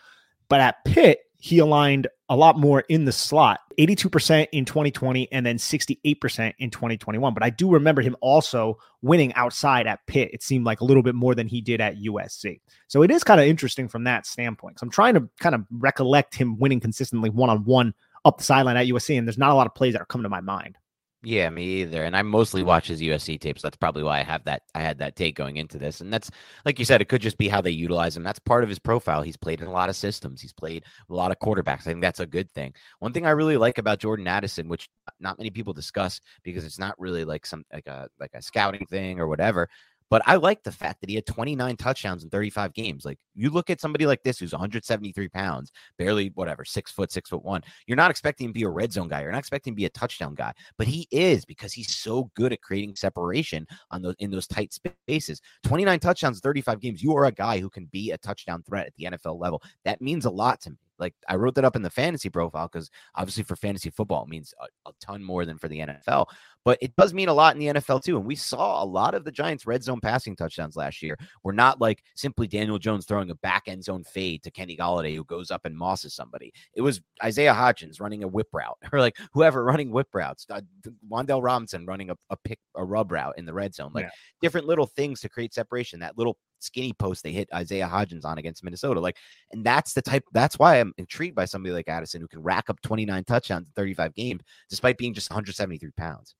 [0.48, 5.44] But at Pitt, he aligned a lot more in the slot 82% in 2020 and
[5.44, 10.30] then 68% in 2021 but i do remember him also winning outside at pitt.
[10.32, 13.22] It seemed like a little bit more than he did at usc so it is
[13.22, 14.78] kind of interesting from that standpoint.
[14.78, 17.94] So i'm trying to kind of recollect him winning consistently one-on-one
[18.24, 20.24] up the sideline at usc and there's not a lot of plays that are coming
[20.24, 20.76] to my mind
[21.22, 22.04] yeah, me either.
[22.04, 23.62] And I mostly watch his USC tapes.
[23.62, 24.62] That's probably why I have that.
[24.74, 26.30] I had that take going into this, and that's
[26.64, 28.22] like you said, it could just be how they utilize him.
[28.22, 29.22] That's part of his profile.
[29.22, 30.40] He's played in a lot of systems.
[30.40, 31.80] He's played a lot of quarterbacks.
[31.80, 32.74] I think that's a good thing.
[33.00, 36.78] One thing I really like about Jordan Addison, which not many people discuss because it's
[36.78, 39.68] not really like some like a like a scouting thing or whatever,
[40.10, 43.04] but I like the fact that he had 29 touchdowns in 35 games.
[43.04, 47.28] Like you look at somebody like this who's 173 pounds, barely whatever, six foot, six
[47.30, 47.62] foot one.
[47.86, 49.22] You're not expecting him to be a red zone guy.
[49.22, 50.90] You're not expecting him to be a touchdown guy, but mm.
[50.90, 55.40] he is because he's so good at creating separation on those in those tight spaces.
[55.64, 57.02] 29 touchdowns, 35 games.
[57.02, 59.62] You are a guy who can be a touchdown threat at the NFL level.
[59.84, 60.76] That means a lot to me.
[60.98, 64.28] Like I wrote that up in the fantasy profile because obviously for fantasy football it
[64.28, 66.26] means a, a, ton more than for the NFL,
[66.64, 68.16] but it does mean a lot in the NFL too.
[68.16, 71.52] And we saw a lot of the Giants' red zone passing touchdowns last year were
[71.52, 75.24] not like simply Daniel Jones throwing a back end zone fade to Kenny Golladay who
[75.24, 76.52] goes up and mosses somebody.
[76.74, 80.60] It was Isaiah Hodgins running a whip route, or like whoever running whip routes, uh,
[81.08, 84.10] Robinson running a, a pick a rub route in the red zone, like yeah.
[84.40, 86.00] different little things to create separation.
[86.00, 89.00] That little skinny post they hit Isaiah Hodgins on against Minnesota.
[89.00, 89.16] Like,
[89.52, 92.70] and that's the type, that's why I'm intrigued by somebody like Addison who can rack
[92.70, 96.34] up 29 touchdowns in 35 games despite being just 173 pounds.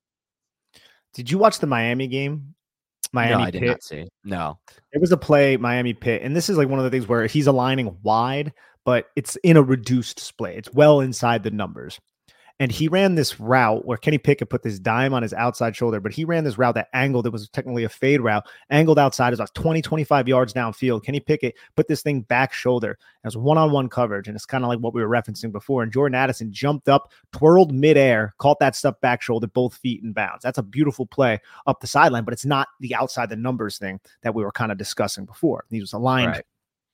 [1.14, 2.55] Did you watch the Miami game?
[3.12, 3.68] Miami no, I did Pitt?
[3.68, 4.09] not see.
[4.24, 4.59] No.
[4.92, 6.22] It was a play, Miami Pitt.
[6.22, 8.52] And this is like one of the things where he's aligning wide,
[8.85, 10.57] but it's in a reduced split.
[10.57, 11.98] It's well inside the numbers.
[12.59, 16.01] And he ran this route where Kenny Pickett put this dime on his outside shoulder,
[16.01, 17.27] but he ran this route that angled.
[17.27, 19.29] It was technically a fade route, angled outside.
[19.29, 21.05] It was about 20, 25 yards downfield.
[21.05, 24.27] Kenny Pickett put this thing back shoulder as one on one coverage.
[24.27, 25.83] And it's kind of like what we were referencing before.
[25.83, 30.14] And Jordan Addison jumped up, twirled midair, caught that stuff back shoulder, both feet in
[30.14, 30.42] bounds.
[30.42, 34.01] That's a beautiful play up the sideline, but it's not the outside the numbers thing
[34.23, 35.66] that we were kind of discussing before.
[35.69, 36.45] He was aligned right.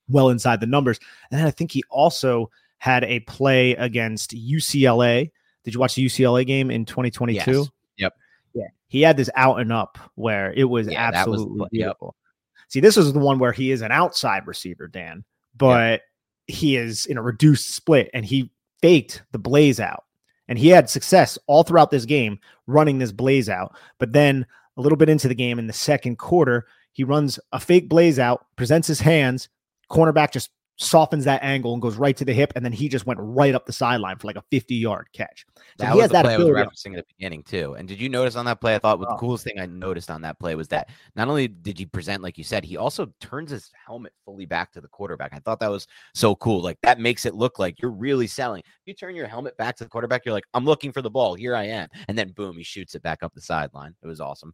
[0.08, 0.98] well inside the numbers.
[1.30, 5.30] And then I think he also had a play against UCLA
[5.64, 7.50] did you watch the UCLA game in 2022?
[7.50, 7.68] Yes.
[7.98, 8.14] Yep.
[8.54, 8.68] Yeah.
[8.88, 12.14] He had this out and up where it was yeah, absolutely was, beautiful.
[12.18, 12.68] Yep.
[12.68, 15.24] See, this is the one where he is an outside receiver, Dan,
[15.56, 16.02] but yep.
[16.46, 20.04] he is in a reduced split and he faked the blaze out.
[20.48, 23.76] And he had success all throughout this game running this blaze out.
[23.98, 24.46] But then
[24.76, 28.18] a little bit into the game in the second quarter, he runs a fake blaze
[28.18, 29.48] out, presents his hands,
[29.90, 30.50] cornerback just
[30.82, 33.54] softens that angle and goes right to the hip, and then he just went right
[33.54, 35.46] up the sideline for like a 50 yard catch.
[35.78, 37.74] So that was the that play I was referencing at the beginning too.
[37.74, 38.74] And did you notice on that play?
[38.74, 39.04] I thought oh.
[39.04, 42.22] the coolest thing I noticed on that play was that not only did he present
[42.22, 45.32] like you said, he also turns his helmet fully back to the quarterback.
[45.32, 46.62] I thought that was so cool.
[46.62, 48.60] Like that makes it look like you're really selling.
[48.60, 51.10] If you turn your helmet back to the quarterback, you're like, I'm looking for the
[51.10, 51.34] ball.
[51.34, 51.88] Here I am.
[52.08, 53.94] And then boom, he shoots it back up the sideline.
[54.02, 54.52] It was awesome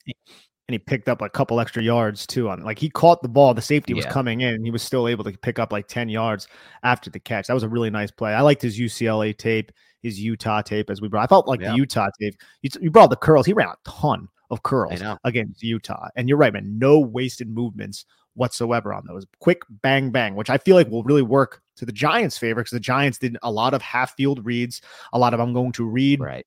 [0.68, 3.54] and he picked up a couple extra yards too on like he caught the ball.
[3.54, 4.12] The safety was yeah.
[4.12, 4.62] coming in.
[4.62, 6.46] He was still able to pick up like 10 yards
[6.82, 7.46] after the catch.
[7.46, 8.34] That was a really nice play.
[8.34, 11.72] I liked his ucla tape his utah tape as we brought i felt like yeah.
[11.72, 13.46] the utah tape you, you, brought the curls.
[13.46, 16.08] He ran a ton of curls against utah.
[16.14, 18.04] And you're right man no wasted movements
[18.34, 19.26] whatsoever on those.
[19.40, 22.72] Quick bang bang which i feel like will really work to the giants favor because
[22.72, 24.82] the giants did a lot of half field reads.
[25.12, 26.46] A lot of i'm going to read right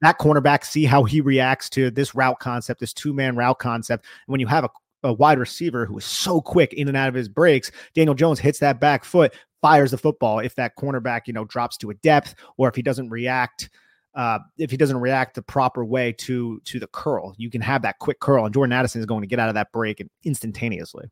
[0.00, 4.04] that cornerback, see how he reacts to this route concept, this two man route concept.
[4.26, 4.70] And when you have a,
[5.02, 8.38] a wide receiver who is so quick in and out of his breaks, Daniel Jones
[8.38, 10.38] hits that back foot, fires the football.
[10.38, 13.70] If that cornerback, you know, drops to a depth or if he doesn't react,
[14.14, 17.82] uh, if he doesn't react the proper way to to the curl, you can have
[17.82, 21.06] that quick curl, and Jordan Addison is going to get out of that break instantaneously.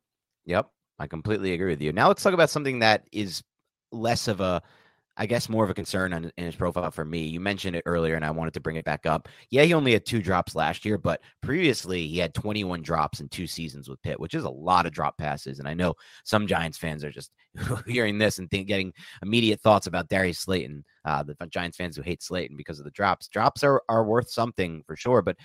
[0.46, 0.68] Yep,
[0.98, 1.92] I completely agree with you.
[1.92, 3.42] Now let's talk about something that is
[3.92, 4.62] less of a
[5.16, 7.26] I guess more of a concern on, in his profile for me.
[7.26, 9.28] You mentioned it earlier, and I wanted to bring it back up.
[9.50, 13.28] Yeah, he only had two drops last year, but previously he had 21 drops in
[13.28, 15.58] two seasons with Pitt, which is a lot of drop passes.
[15.58, 17.30] And I know some Giants fans are just
[17.86, 22.02] hearing this and think, getting immediate thoughts about Darius Slayton, uh, the Giants fans who
[22.02, 23.28] hate Slayton because of the drops.
[23.28, 25.36] Drops are, are worth something for sure, but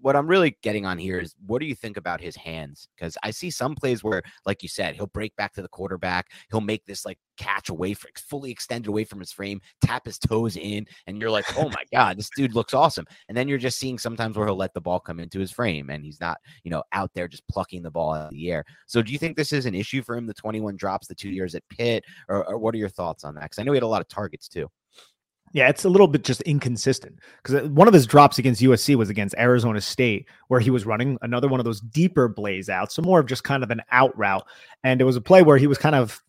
[0.00, 2.88] what I'm really getting on here is what do you think about his hands?
[2.96, 6.28] Because I see some plays where, like you said, he'll break back to the quarterback,
[6.50, 10.18] he'll make this like catch away from fully extended away from his frame, tap his
[10.18, 13.06] toes in, and you're like, oh my God, this dude looks awesome.
[13.28, 15.90] And then you're just seeing sometimes where he'll let the ball come into his frame
[15.90, 18.64] and he's not, you know, out there just plucking the ball out of the air.
[18.86, 21.30] So do you think this is an issue for him, the 21 drops, the two
[21.30, 23.44] years at Pitt, or, or what are your thoughts on that?
[23.44, 24.68] Because I know he had a lot of targets too.
[25.52, 28.96] Yeah, it's a little bit just inconsistent because uh, one of his drops against USC
[28.96, 32.94] was against Arizona State, where he was running another one of those deeper blaze outs,
[32.94, 34.46] so more of just kind of an out route.
[34.84, 36.22] And it was a play where he was kind of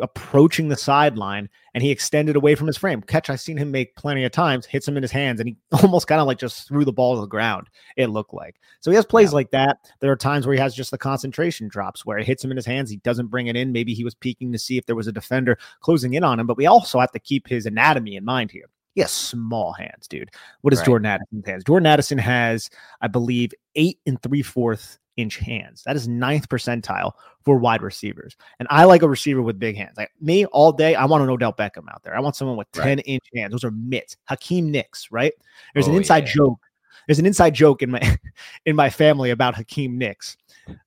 [0.00, 3.00] approaching the sideline and he extended away from his frame.
[3.02, 5.56] Catch I've seen him make plenty of times, hits him in his hands, and he
[5.82, 7.68] almost kind of like just threw the ball to the ground.
[7.96, 8.56] It looked like.
[8.80, 9.36] So he has plays yeah.
[9.36, 9.78] like that.
[10.00, 12.56] There are times where he has just the concentration drops where it hits him in
[12.56, 12.90] his hands.
[12.90, 13.72] He doesn't bring it in.
[13.72, 16.46] Maybe he was peeking to see if there was a defender closing in on him,
[16.46, 18.66] but we also have to keep his anatomy in mind here.
[18.94, 20.30] He has small hands, dude.
[20.62, 20.86] What is right.
[20.86, 21.64] Jordan Addison's hands?
[21.64, 25.82] Jordan Addison has, I believe, eight and three fourth inch hands.
[25.84, 27.12] That is ninth percentile
[27.44, 28.36] for wide receivers.
[28.58, 29.96] And I like a receiver with big hands.
[29.96, 32.16] Like me all day, I want an Odell Beckham out there.
[32.16, 33.02] I want someone with 10 right.
[33.06, 33.52] inch hands.
[33.52, 34.16] Those are mitts.
[34.24, 35.32] Hakeem Nicks, right?
[35.74, 36.32] There's oh, an inside yeah.
[36.34, 36.60] joke.
[37.06, 38.18] There's an inside joke in my
[38.66, 40.36] in my family about Hakeem Nicks.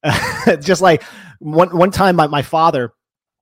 [0.03, 1.03] Uh, just like
[1.39, 2.93] one one time my, my father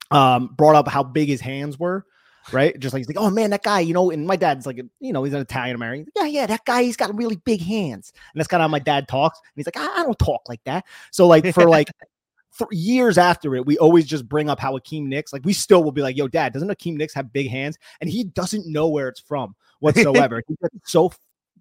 [0.10, 2.06] um, brought up how big his hands were
[2.52, 2.78] right?
[2.80, 5.14] Just like he's like, oh man, that guy, you know, and my dad's like, you
[5.14, 6.08] know, he's an Italian American.
[6.16, 8.80] Yeah, yeah, that guy, he's got really big hands, and that's kind of how my
[8.80, 9.40] dad talks.
[9.40, 10.86] And he's like, I, I don't talk like that.
[11.12, 11.90] So like for like
[12.58, 15.84] th- years after it, we always just bring up how Hakeem Nicks, like we still
[15.84, 17.78] will be like, yo, dad, doesn't Hakeem Nicks have big hands?
[18.00, 20.44] And he doesn't know where it's from whatsoever.
[20.48, 21.12] he's so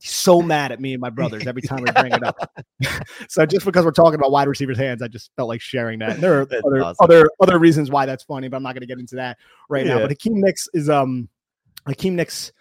[0.00, 2.36] so mad at me and my brothers every time we bring it up.
[3.28, 6.12] so just because we're talking about wide receivers' hands, I just felt like sharing that.
[6.12, 6.96] And there are other, awesome.
[7.00, 9.84] other other reasons why that's funny, but I'm not going to get into that right
[9.84, 9.94] yeah.
[9.94, 10.00] now.
[10.00, 11.28] But Hakeem Nicks is um
[11.86, 12.52] Hakeem Nicks.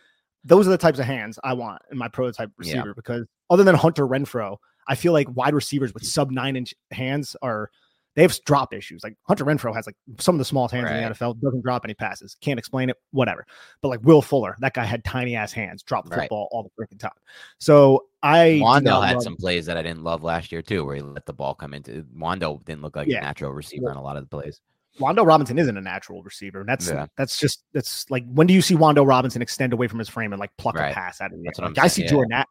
[0.44, 2.94] Those are the types of hands I want in my prototype receiver yeah.
[2.96, 7.36] because other than Hunter Renfrow, I feel like wide receivers with sub nine inch hands
[7.42, 7.70] are
[8.16, 9.04] they have drop issues.
[9.04, 10.98] Like Hunter Renfrow has like some of the smallest hands right.
[10.98, 12.36] in the NFL, doesn't drop any passes.
[12.42, 13.46] Can't explain it, whatever.
[13.82, 16.24] But like Will Fuller, that guy had tiny ass hands, dropped the right.
[16.24, 17.12] football all the freaking time.
[17.60, 19.24] So I Wan'Dale had love...
[19.24, 21.74] some plays that I didn't love last year too, where he let the ball come
[21.74, 23.20] into Wan'Dale didn't look like yeah.
[23.20, 24.60] a natural receiver on a lot of the plays.
[25.00, 26.60] Wan'Dale Robinson isn't a natural receiver.
[26.62, 27.06] And that's yeah.
[27.16, 30.34] that's just that's like when do you see Wan'Dale Robinson extend away from his frame
[30.34, 30.92] and like pluck right.
[30.92, 31.70] a pass out of the air?
[31.70, 32.10] Like, I see yeah.
[32.10, 32.44] Jordan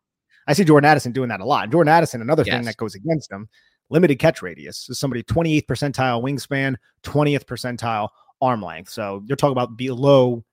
[0.46, 1.68] I see Jordan Addison doing that a lot.
[1.70, 2.54] Jordan Addison, another yes.
[2.54, 3.48] thing that goes against him
[3.90, 4.88] limited catch radius.
[4.88, 8.08] is somebody 28th percentile wingspan, 20th percentile
[8.40, 8.90] arm length.
[8.90, 10.44] So you're talking about below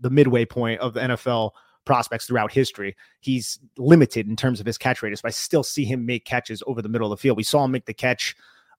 [0.00, 1.50] the midway point of the NFL
[1.84, 2.96] prospects throughout history.
[3.20, 6.62] He's limited in terms of his catch radius, but I still see him make catches
[6.66, 7.36] over the middle of the field.
[7.36, 8.34] We saw him make the catch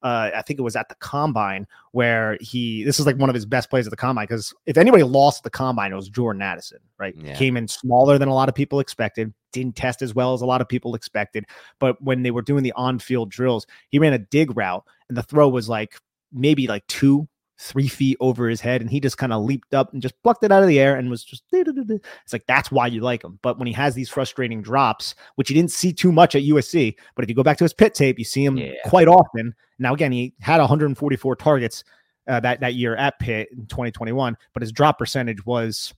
[0.06, 3.34] uh, I think it was at the combine where he this is like one of
[3.34, 6.44] his best plays at the combine because if anybody lost the combine, it was Jordan
[6.44, 7.16] Addison, right?
[7.18, 7.34] Yeah.
[7.34, 10.46] Came in smaller than a lot of people expected, didn't test as well as a
[10.46, 11.46] lot of people expected.
[11.80, 15.24] But when they were doing the on-field drills, he ran a dig route and the
[15.24, 16.00] throw was like
[16.32, 19.94] maybe like two three feet over his head and he just kind of leaped up
[19.94, 22.86] and just plucked it out of the air and was just it's like that's why
[22.86, 26.12] you like him but when he has these frustrating drops which you didn't see too
[26.12, 28.58] much at usc but if you go back to his Pitt tape you see him
[28.58, 28.74] yeah.
[28.86, 31.84] quite often now again he had 144 targets
[32.28, 35.94] uh, that that year at Pitt in 2021 but his drop percentage was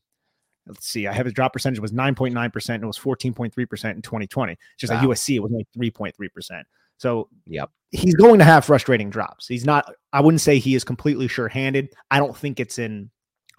[0.67, 4.58] let's see, I have his drop percentage was 9.9% and it was 14.3% in 2020.
[4.78, 5.00] Just wow.
[5.00, 6.63] at USC, it was only 3.3%.
[6.97, 7.69] So yep.
[7.91, 9.47] he's going to have frustrating drops.
[9.47, 11.89] He's not, I wouldn't say he is completely sure handed.
[12.12, 13.10] I don't think it's in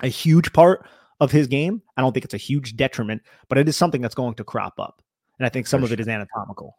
[0.00, 0.86] a huge part
[1.20, 1.82] of his game.
[1.96, 4.78] I don't think it's a huge detriment, but it is something that's going to crop
[4.78, 5.02] up.
[5.38, 5.94] And I think some For of sure.
[5.94, 6.76] it is anatomical.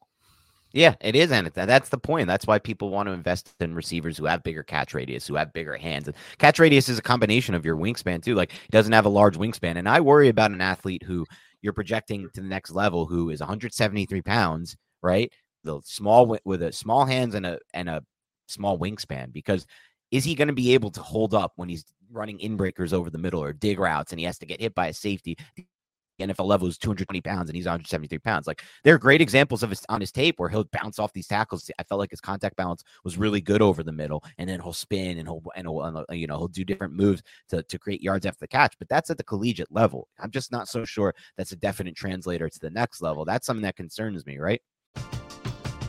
[0.71, 2.27] Yeah, it is, and that's the point.
[2.27, 5.51] That's why people want to invest in receivers who have bigger catch radius, who have
[5.51, 6.07] bigger hands.
[6.07, 8.35] And catch radius is a combination of your wingspan too.
[8.35, 11.25] Like he doesn't have a large wingspan, and I worry about an athlete who
[11.63, 15.33] you're projecting to the next level, who is 173 pounds, right?
[15.63, 18.03] The small with a small hands and a and a
[18.47, 19.65] small wingspan because
[20.11, 23.09] is he going to be able to hold up when he's running in breakers over
[23.09, 25.37] the middle or dig routes and he has to get hit by a safety?
[25.55, 28.45] The NFL level is 220 pounds and he's 173 pounds.
[28.45, 31.27] Like there are great examples of his on his tape where he'll bounce off these
[31.27, 31.71] tackles.
[31.79, 34.73] I felt like his contact balance was really good over the middle, and then he'll
[34.73, 38.25] spin and he'll and he'll you know he'll do different moves to to create yards
[38.25, 38.75] after the catch.
[38.77, 40.09] But that's at the collegiate level.
[40.19, 43.23] I'm just not so sure that's a definite translator to the next level.
[43.23, 44.61] That's something that concerns me, right?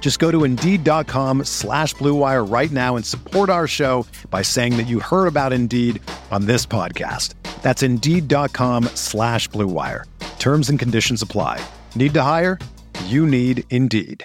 [0.00, 4.86] Just go to Indeed.com slash BlueWire right now and support our show by saying that
[4.86, 7.34] you heard about Indeed on this podcast.
[7.60, 10.04] That's Indeed.com slash BlueWire.
[10.38, 11.60] Terms and conditions apply.
[11.94, 12.58] Need to hire?
[13.04, 14.24] You need Indeed.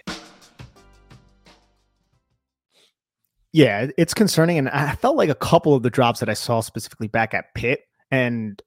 [3.51, 4.57] Yeah, it's concerning.
[4.57, 7.53] And I felt like a couple of the drops that I saw specifically back at
[7.53, 8.61] Pitt, and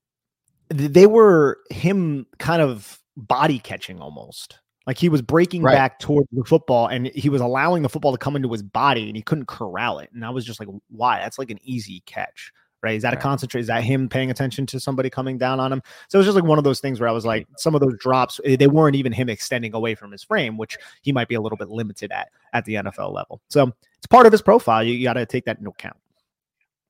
[0.69, 4.59] they were him kind of body catching almost.
[4.87, 5.75] Like he was breaking right.
[5.75, 9.09] back towards the football and he was allowing the football to come into his body
[9.09, 10.11] and he couldn't corral it.
[10.15, 11.19] And I was just like, why?
[11.19, 12.53] That's like an easy catch,
[12.85, 12.95] right?
[12.95, 13.19] Is that right.
[13.19, 13.63] a concentrate?
[13.63, 15.83] Is that him paying attention to somebody coming down on him?
[16.09, 17.81] So it was just like one of those things where I was like, some of
[17.81, 21.27] those drops, eh, they weren't even him extending away from his frame, which he might
[21.27, 23.41] be a little bit limited at at the NFL level.
[23.49, 24.85] So it's part of his profile.
[24.85, 25.97] You, you got to take that into account.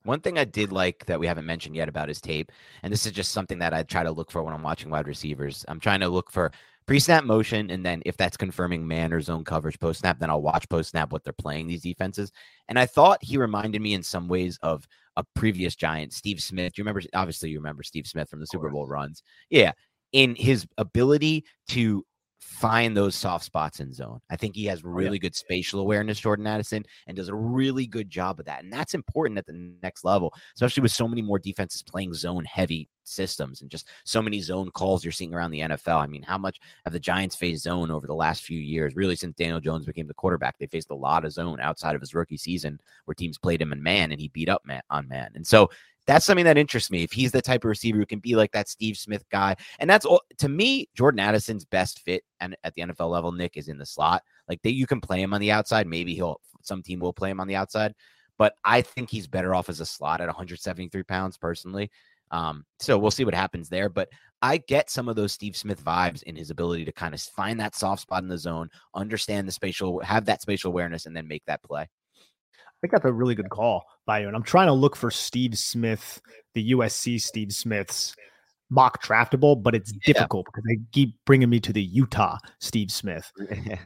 [0.02, 2.52] One thing I did like that we haven't mentioned yet about his tape,
[2.84, 5.08] and this is just something that I try to look for when I'm watching wide
[5.08, 5.64] receivers.
[5.66, 6.52] I'm trying to look for
[6.86, 7.70] pre snap motion.
[7.70, 10.90] And then if that's confirming man or zone coverage post snap, then I'll watch post
[10.90, 12.32] snap what they're playing these defenses.
[12.68, 16.74] And I thought he reminded me in some ways of a previous giant, Steve Smith.
[16.74, 17.02] Do you remember?
[17.14, 19.22] Obviously, you remember Steve Smith from the Super Bowl runs.
[19.50, 19.72] Yeah.
[20.12, 22.04] In his ability to
[22.38, 24.20] find those soft spots in zone.
[24.30, 25.18] I think he has really oh, yeah.
[25.18, 28.62] good spatial awareness, Jordan Addison, and does a really good job of that.
[28.62, 32.44] And that's important at the next level, especially with so many more defenses playing zone
[32.44, 36.02] heavy systems and just so many zone calls you're seeing around the NFL.
[36.02, 38.96] I mean, how much have the Giants faced zone over the last few years?
[38.96, 42.00] Really, since Daniel Jones became the quarterback, they faced a lot of zone outside of
[42.00, 45.08] his rookie season where teams played him in man and he beat up man on
[45.08, 45.30] man.
[45.34, 45.70] And so
[46.06, 47.02] that's something that interests me.
[47.02, 49.90] If he's the type of receiver who can be like that Steve Smith guy, and
[49.90, 53.68] that's all to me, Jordan Addison's best fit and at the NFL level, Nick is
[53.68, 54.22] in the slot.
[54.48, 55.86] Like that, you can play him on the outside.
[55.86, 57.94] Maybe he'll some team will play him on the outside,
[58.38, 61.90] but I think he's better off as a slot at 173 pounds personally.
[62.30, 63.88] Um, so we'll see what happens there.
[63.88, 64.08] But
[64.42, 67.58] I get some of those Steve Smith vibes in his ability to kind of find
[67.60, 71.28] that soft spot in the zone, understand the spatial, have that spatial awareness, and then
[71.28, 71.88] make that play.
[72.86, 74.28] Think that's a really good call by you.
[74.28, 76.20] And I'm trying to look for Steve Smith,
[76.54, 78.14] the USC Steve Smiths
[78.72, 80.12] Mockdraftable, but it's yeah.
[80.12, 83.28] difficult because they keep bringing me to the Utah Steve Smith.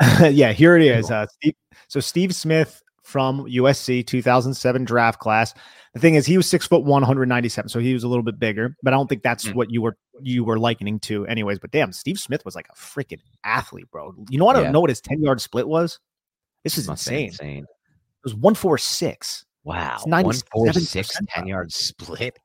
[0.22, 1.08] yeah, here it is.
[1.08, 1.54] Uh, Steve,
[1.86, 5.54] so Steve Smith from USC 2007 draft class.
[5.94, 8.40] The thing is, he was six foot one, 197, so he was a little bit
[8.40, 8.74] bigger.
[8.82, 9.54] But I don't think that's mm.
[9.54, 11.60] what you were you were likening to, anyways.
[11.60, 14.14] But damn, Steve Smith was like a freaking athlete, bro.
[14.28, 14.56] You know what?
[14.56, 14.62] Yeah.
[14.62, 16.00] I don't know what his 10 yard split was.
[16.64, 17.28] This is insane.
[17.28, 17.66] insane.
[18.28, 19.46] Was one four six.
[19.64, 22.38] Wow, one four six, 10 yard split.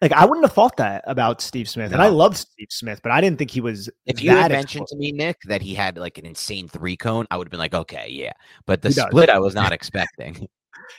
[0.00, 1.96] Like I wouldn't have thought that about Steve Smith, no.
[1.96, 3.90] and I love Steve Smith, but I didn't think he was.
[4.06, 7.26] If you had mentioned to me, Nick, that he had like an insane three cone,
[7.32, 8.32] I would have been like, okay, yeah.
[8.64, 10.48] But the split, I was not expecting.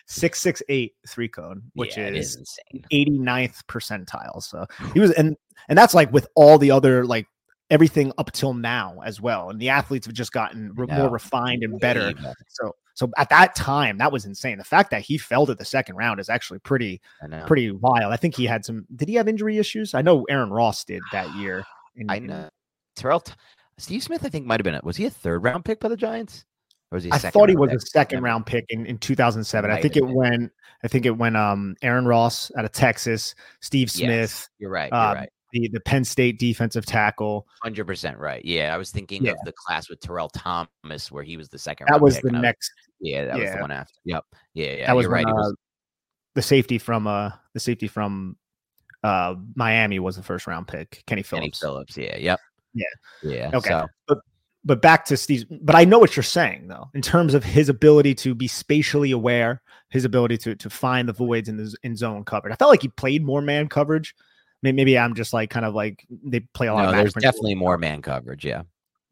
[0.06, 2.86] Six six eight three cone, which yeah, is, is insane.
[2.92, 4.44] 89th percentile.
[4.44, 5.38] So he was, and
[5.70, 7.26] and that's like with all the other like
[7.70, 11.64] everything up till now as well, and the athletes have just gotten re- more refined
[11.64, 12.14] and better.
[12.48, 14.58] So so at that time, that was insane.
[14.58, 17.00] The fact that he fell to the second round is actually pretty,
[17.48, 18.12] pretty wild.
[18.12, 18.86] I think he had some.
[18.94, 19.94] Did he have injury issues?
[19.94, 21.64] I know Aaron Ross did that year.
[21.96, 22.50] In, I know.
[22.98, 23.24] Terrell,
[23.78, 24.84] Steve Smith, I think might have been it.
[24.84, 26.44] Was he a third round pick by the Giants?
[26.92, 27.12] Or was he?
[27.14, 27.78] I thought he was pick?
[27.78, 29.72] a second round pick in, in 2007.
[29.72, 30.52] I think it went.
[30.84, 31.38] I think it went.
[31.38, 34.10] Um, Aaron Ross out of Texas, Steve Smith.
[34.10, 34.92] Yes, you're right.
[34.92, 37.48] You're um, right the the Penn State defensive tackle.
[37.62, 38.44] Hundred percent right.
[38.44, 39.32] Yeah, I was thinking yeah.
[39.32, 41.88] of the class with Terrell Thomas, where he was the second.
[41.90, 42.72] That was the next.
[43.00, 43.44] Was, yeah, that yeah.
[43.44, 43.94] was the one after.
[44.06, 44.24] Yep.
[44.54, 44.88] Yeah, yeah.
[44.88, 45.26] That was right.
[45.26, 45.56] When, uh, was,
[46.36, 48.38] the safety from uh the safety from
[49.04, 51.04] uh Miami was the first round pick.
[51.06, 51.60] Kenny Phillips.
[51.60, 51.98] Kenny Phillips.
[51.98, 52.18] Yeah.
[52.18, 52.40] Yep.
[52.74, 52.86] Yeah.
[53.24, 53.52] Yeah.
[53.54, 53.70] Okay.
[53.70, 53.88] So.
[54.08, 54.20] But
[54.64, 55.46] but back to Steve.
[55.62, 59.12] But I know what you're saying though, in terms of his ability to be spatially
[59.12, 62.54] aware, his ability to to find the voids in the in zone coverage.
[62.54, 64.16] I felt like he played more man coverage
[64.62, 66.84] maybe I'm just like kind of like they play a lot.
[66.84, 68.45] No, of there's definitely more man coverage.
[68.45, 68.63] Yeah.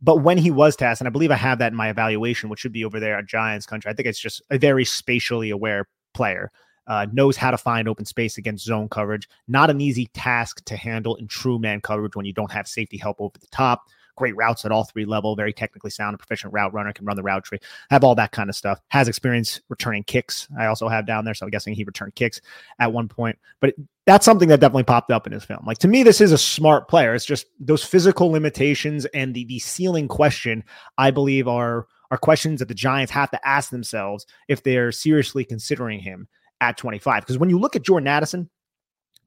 [0.01, 2.59] But when he was tasked, and I believe I have that in my evaluation, which
[2.59, 5.87] should be over there at Giants country, I think it's just a very spatially aware
[6.13, 6.51] player.
[6.85, 9.27] Uh, knows how to find open space against zone coverage.
[9.47, 12.97] Not an easy task to handle in true man coverage when you don't have safety
[12.97, 13.81] help over the top
[14.17, 17.15] great routes at all three level, very technically sound, a proficient route runner, can run
[17.15, 18.81] the route tree, have all that kind of stuff.
[18.89, 20.47] Has experience returning kicks.
[20.59, 22.41] I also have down there, so I'm guessing he returned kicks
[22.79, 23.37] at one point.
[23.61, 23.75] But
[24.05, 25.63] that's something that definitely popped up in his film.
[25.65, 27.15] Like to me, this is a smart player.
[27.15, 30.63] It's just those physical limitations and the the ceiling question.
[30.97, 35.43] I believe are are questions that the Giants have to ask themselves if they're seriously
[35.43, 36.27] considering him
[36.61, 37.23] at 25.
[37.23, 38.49] Because when you look at Jordan Addison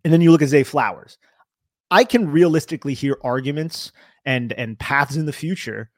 [0.04, 1.18] and then you look at Zay Flowers,
[1.90, 3.92] I can realistically hear arguments
[4.24, 5.90] and and paths in the future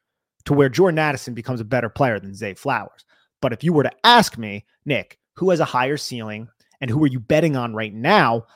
[0.44, 3.04] to where Jordan Addison becomes a better player than Zay Flowers.
[3.40, 6.48] But if you were to ask me, Nick, who has a higher ceiling
[6.80, 8.46] and who are you betting on right now?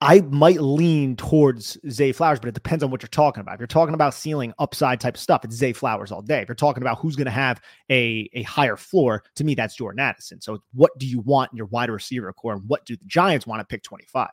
[0.00, 3.54] I might lean towards Zay Flowers, but it depends on what you're talking about.
[3.54, 6.42] If you're talking about ceiling upside type stuff, it's Zay Flowers all day.
[6.42, 7.60] If you're talking about who's going to have
[7.90, 10.42] a, a higher floor, to me, that's Jordan Addison.
[10.42, 13.46] So, what do you want in your wide receiver corps, and what do the Giants
[13.46, 14.28] want to pick 25?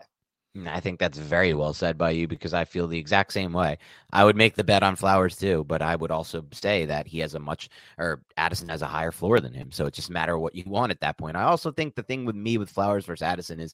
[0.55, 3.53] Mm, I think that's very well said by you because I feel the exact same
[3.53, 3.77] way.
[4.11, 7.19] I would make the bet on Flowers too, but I would also say that he
[7.19, 9.71] has a much or Addison has a higher floor than him.
[9.71, 11.37] So it just a matter of what you want at that point.
[11.37, 13.73] I also think the thing with me with Flowers versus Addison is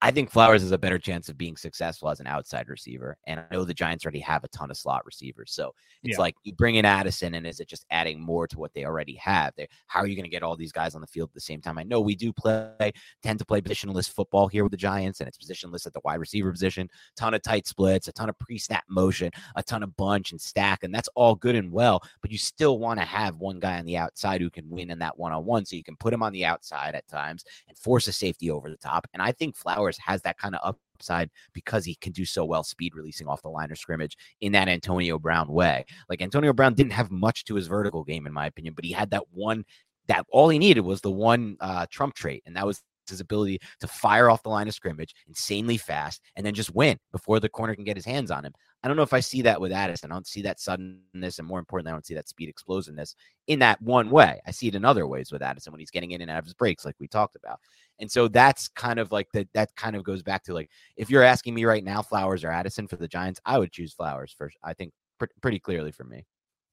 [0.00, 3.16] I think Flowers has a better chance of being successful as an outside receiver.
[3.26, 5.52] And I know the Giants already have a ton of slot receivers.
[5.52, 5.74] So
[6.04, 6.20] it's yeah.
[6.20, 9.14] like you bring in Addison, and is it just adding more to what they already
[9.16, 9.54] have?
[9.56, 11.40] They, how are you going to get all these guys on the field at the
[11.40, 11.78] same time?
[11.78, 12.92] I know we do play,
[13.24, 16.20] tend to play positionless football here with the Giants, and it's positionless at the wide
[16.20, 19.96] receiver position, ton of tight splits, a ton of pre snap motion, a ton of
[19.96, 20.84] bunch and stack.
[20.84, 22.00] And that's all good and well.
[22.22, 25.00] But you still want to have one guy on the outside who can win in
[25.00, 25.64] that one on one.
[25.64, 28.70] So you can put him on the outside at times and force a safety over
[28.70, 29.08] the top.
[29.12, 32.62] And I think Flowers has that kind of upside because he can do so well
[32.62, 35.84] speed releasing off the line of scrimmage in that Antonio Brown way.
[36.08, 38.92] Like Antonio Brown didn't have much to his vertical game, in my opinion, but he
[38.92, 39.64] had that one
[40.08, 43.58] that all he needed was the one uh, Trump trait, and that was his ability
[43.80, 47.48] to fire off the line of scrimmage insanely fast and then just win before the
[47.48, 48.52] corner can get his hands on him.
[48.82, 50.12] I don't know if I see that with Addison.
[50.12, 53.16] I don't see that suddenness, and more importantly, I don't see that speed explosiveness
[53.48, 54.40] in that one way.
[54.46, 56.44] I see it in other ways with Addison when he's getting in and out of
[56.44, 57.58] his breaks, like we talked about.
[58.00, 59.48] And so that's kind of like that.
[59.54, 62.50] That kind of goes back to like if you're asking me right now, Flowers or
[62.50, 64.56] Addison for the Giants, I would choose Flowers first.
[64.62, 66.24] I think pr- pretty clearly for me.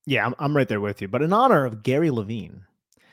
[0.05, 1.07] Yeah, I'm, I'm right there with you.
[1.07, 2.63] But in honor of Gary Levine,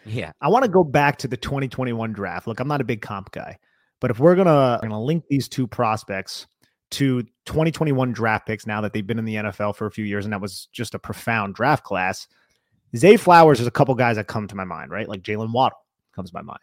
[0.04, 2.46] yeah, I want to go back to the 2021 draft.
[2.46, 3.58] Look, I'm not a big comp guy,
[4.00, 6.46] but if we're gonna, we're gonna link these two prospects
[6.92, 10.26] to 2021 draft picks now that they've been in the NFL for a few years,
[10.26, 12.26] and that was just a profound draft class.
[12.94, 15.08] Zay Flowers is a couple guys that come to my mind, right?
[15.08, 15.78] Like Jaylen Waddle
[16.14, 16.60] comes to my mind.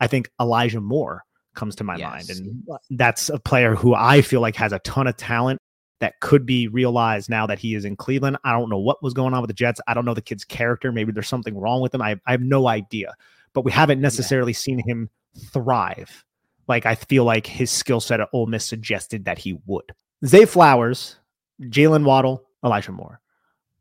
[0.00, 1.24] I think Elijah Moore
[1.54, 2.10] comes to my yes.
[2.10, 2.64] mind, and
[2.98, 5.60] that's a player who I feel like has a ton of talent
[6.00, 8.36] that could be realized now that he is in Cleveland.
[8.44, 9.80] I don't know what was going on with the Jets.
[9.86, 10.92] I don't know the kid's character.
[10.92, 12.02] Maybe there's something wrong with him.
[12.02, 13.14] I, I have no idea,
[13.54, 14.58] but we haven't necessarily yeah.
[14.58, 15.08] seen him
[15.52, 16.24] thrive
[16.68, 19.92] like I feel like his skill set at Ole Miss suggested that he would.
[20.24, 21.16] Zay Flowers,
[21.62, 23.20] Jaylen Waddle, Elijah Moore.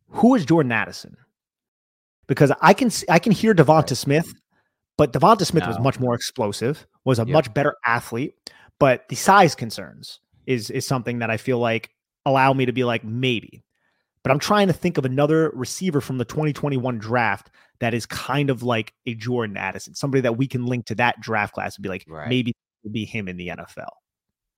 [0.09, 1.18] Who is Jordan Addison?
[2.28, 4.34] Because I can I can hear DeVonta Smith,
[4.98, 5.70] but DeVonta Smith no.
[5.70, 7.30] was much more explosive, was a yep.
[7.30, 8.34] much better athlete.
[8.80, 11.89] But the size concerns is is something that I feel like
[12.26, 13.64] allow me to be like maybe.
[14.24, 18.50] But I'm trying to think of another receiver from the 2021 draft that is kind
[18.50, 21.84] of like a Jordan Addison, somebody that we can link to that draft class and
[21.84, 22.28] be like, right.
[22.28, 23.89] maybe will be him in the NFL.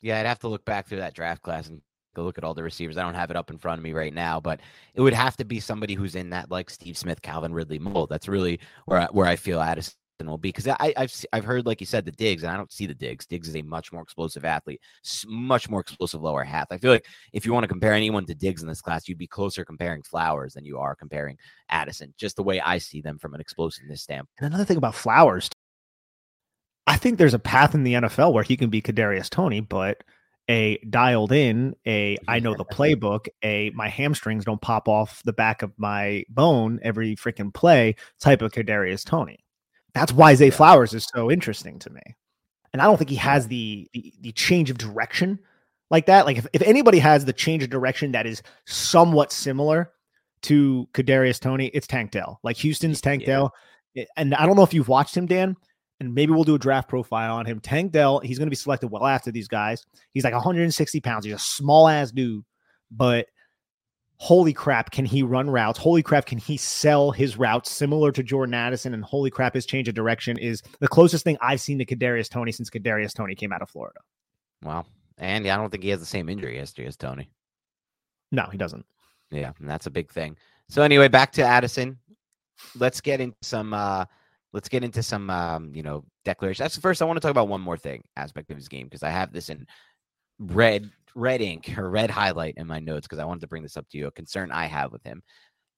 [0.02, 1.82] Yeah, I'd have to look back through that draft class and
[2.16, 2.98] go look at all the receivers.
[2.98, 4.62] I don't have it up in front of me right now, but
[4.94, 8.10] it would have to be somebody who's in that like Steve Smith, Calvin Ridley mold.
[8.10, 11.68] That's really where I, where I feel Addison will be because I, have I've heard
[11.68, 13.28] like you said the Diggs and I don't see the digs.
[13.28, 14.82] Diggs is a much more explosive athlete,
[15.28, 16.72] much more explosive lower half.
[16.72, 19.20] I feel like if you want to compare anyone to Diggs in this class, you'd
[19.20, 21.38] be closer comparing Flowers than you are comparing
[21.70, 22.14] Addison.
[22.18, 24.30] Just the way I see them from an explosiveness standpoint.
[24.40, 25.50] And another thing about Flowers
[26.88, 30.04] I think there's a path in the NFL where he can be Kadarius Toney, but
[30.50, 35.34] a dialed in, a I know the playbook, a my hamstrings don't pop off the
[35.34, 39.44] back of my bone every freaking play type of Kadarius Toney.
[39.98, 42.02] That's why Zay Flowers is so interesting to me.
[42.72, 45.40] And I don't think he has the the, the change of direction
[45.90, 46.26] like that.
[46.26, 49.92] Like if, if anybody has the change of direction that is somewhat similar
[50.44, 52.40] to Kadarius Toney, it's Tank Dell.
[52.44, 53.28] Like Houston's Tank yeah.
[53.28, 53.54] Dell.
[53.96, 55.56] Eh, and I don't know if you've watched him, Dan,
[56.00, 57.60] and maybe we'll do a draft profile on him.
[57.60, 59.84] Tank Dell, he's going to be selected well after these guys.
[60.14, 61.26] He's like 160 pounds.
[61.26, 62.44] He's a small ass dude,
[62.92, 63.28] but
[64.18, 65.80] holy crap, can he run routes?
[65.80, 68.94] Holy crap, can he sell his routes similar to Jordan Addison?
[68.94, 72.30] And holy crap, his change of direction is the closest thing I've seen to Kadarius
[72.30, 74.00] Toney since Kadarius Toney came out of Florida.
[74.64, 74.86] Wow,
[75.18, 77.30] and I don't think he has the same injury history as Toney.
[78.32, 78.86] No, he doesn't.
[79.32, 80.38] Yeah, and that's a big thing.
[80.70, 81.98] So anyway, back to Addison.
[82.76, 83.74] Let's get into some.
[83.74, 84.06] uh
[84.54, 86.64] let's get into some um, you know declarations.
[86.64, 87.02] That's first.
[87.02, 89.32] I want to talk about one more thing aspect of his game because I have
[89.32, 89.68] this in
[90.40, 93.78] red red ink or red highlight in my notes because I wanted to bring this
[93.78, 94.08] up to you.
[94.08, 95.24] A concern I have with him,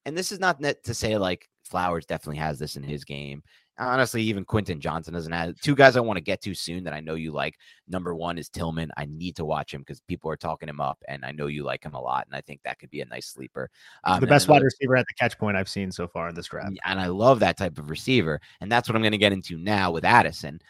[0.04, 3.42] and this is not to say like Flowers definitely has this in his game.
[3.78, 6.92] honestly, even Quentin Johnston doesn't have two guys I want to get to soon that
[6.92, 7.54] I know you like.
[7.88, 8.90] Number one is Tillman.
[8.96, 11.62] I need to watch him because people are talking him up, and I know you
[11.62, 13.70] like him a lot, and I think that could be a nice sleeper.
[14.04, 16.48] Um, the best wide receiver at the catch point I've seen so far in this
[16.48, 19.32] draft, and I love that type of receiver, and that's what I'm going to get
[19.32, 20.60] into now with Addison.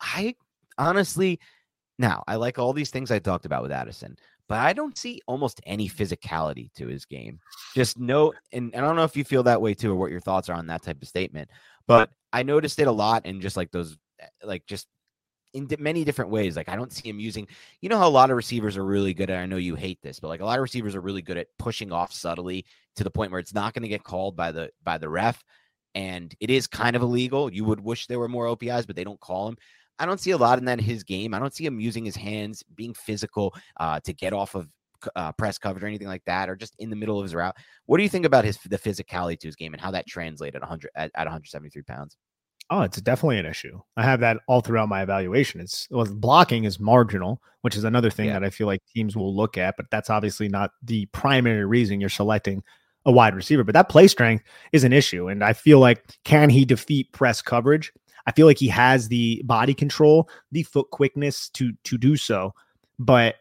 [0.00, 0.36] I
[0.78, 1.40] honestly,
[1.98, 4.16] now I like all these things I talked about with Addison
[4.48, 7.40] but I don't see almost any physicality to his game.
[7.74, 10.10] Just no, and, and I don't know if you feel that way too, or what
[10.10, 11.50] your thoughts are on that type of statement.
[11.86, 14.86] But I noticed it a lot in just like those, eh, like just
[15.54, 16.56] in many different ways.
[16.56, 17.46] Like I don't see him using,
[17.80, 19.38] you know, how a lot of receivers are really good at.
[19.40, 21.48] I know you hate this, but like a lot of receivers are really good at
[21.58, 22.66] pushing off subtly
[22.96, 25.42] to the point where it's not going to get called by the by the ref,
[25.94, 27.52] and it is kind of illegal.
[27.52, 29.56] You would wish there were more OPIs, but they don't call him.
[29.98, 31.34] I don't see a lot in that in his game.
[31.34, 34.68] I don't see him using his hands, being physical uh, to get off of
[35.16, 37.56] uh, press coverage or anything like that, or just in the middle of his route.
[37.86, 40.60] What do you think about his the physicality to his game and how that translated
[40.62, 42.16] 100 at, at 173 pounds?
[42.70, 43.78] Oh, it's definitely an issue.
[43.96, 45.60] I have that all throughout my evaluation.
[45.60, 48.34] It's well, blocking is marginal, which is another thing yeah.
[48.34, 52.00] that I feel like teams will look at, but that's obviously not the primary reason
[52.00, 52.62] you're selecting
[53.04, 53.64] a wide receiver.
[53.64, 57.42] But that play strength is an issue, and I feel like can he defeat press
[57.42, 57.92] coverage?
[58.26, 62.54] I feel like he has the body control, the foot quickness to to do so.
[62.98, 63.36] But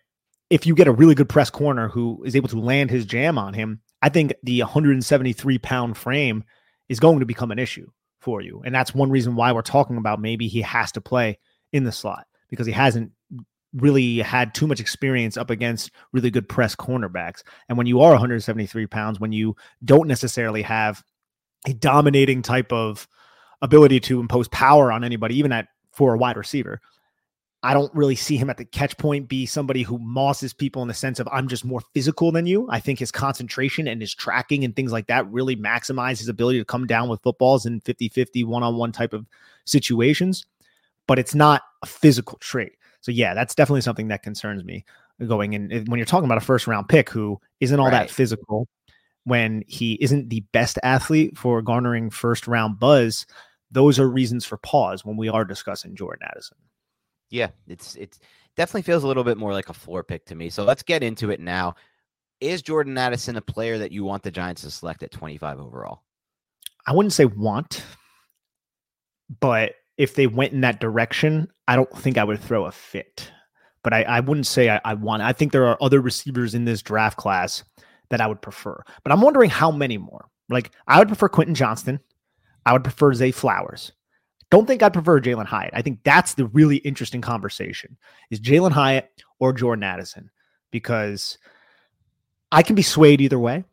[0.50, 3.38] if you get a really good press corner who is able to land his jam
[3.38, 6.44] on him, I think the 173 pound frame
[6.90, 8.62] is going to become an issue for you.
[8.66, 11.40] And that's one reason why we're talking about maybe he has to play
[11.72, 13.12] in the slot because he hasn't
[13.74, 17.42] really had too much experience up against really good press cornerbacks.
[17.68, 21.04] And when you are 173 pounds, when you don't necessarily have
[21.66, 23.08] a dominating type of
[23.64, 26.80] ability to impose power on anybody, even at for a wide receiver.
[27.66, 30.90] I don't really see him at the catch point be somebody who mosses people in
[30.90, 32.68] the sense of I'm just more physical than you.
[32.70, 36.60] I think his concentration and his tracking and things like that really maximize his ability
[36.60, 39.26] to come down with footballs in 50 50 one on one type of
[39.64, 40.46] situations,
[41.08, 42.74] but it's not a physical trait.
[43.00, 44.84] So, yeah, that's definitely something that concerns me
[45.26, 48.08] going in eh, when you're talking about a first round pick who isn't all right.
[48.08, 48.68] that physical
[49.24, 53.26] when he isn't the best athlete for garnering first round buzz
[53.74, 56.58] those are reasons for pause when we are discussing Jordan Addison.
[57.30, 58.20] Yeah, it's it's
[58.56, 60.50] definitely feels a little bit more like a floor pick to me.
[60.50, 61.76] So let's get into it now.
[62.40, 66.04] Is Jordan Addison a player that you want the Giants to select at 25 overall?
[66.86, 67.84] I wouldn't say want,
[69.40, 73.32] but if they went in that direction, I don't think I would throw a fit.
[73.84, 75.24] But I, I wouldn't say I, I want.
[75.24, 77.64] I think there are other receivers in this draft class
[78.10, 78.82] that I would prefer.
[79.04, 80.30] But I'm wondering how many more.
[80.50, 82.00] Like I would prefer Quentin Johnston.
[82.66, 83.92] I would prefer Zay Flowers.
[84.50, 85.74] Don't think I'd prefer Jalin Hyatt.
[85.74, 87.98] I think that's the really interesting conversation
[88.30, 89.10] is Jalin Hyatt
[89.40, 90.30] or Jordan Addison
[90.70, 91.40] because
[92.52, 93.64] I can be swayed either way.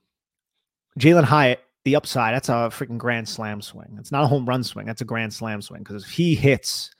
[0.98, 3.96] Jalin Hyatt, the upside, that's a freaking grand slam swing.
[3.98, 4.86] It's not a home run swing.
[4.86, 6.90] That's a grand slam swing because if he hits,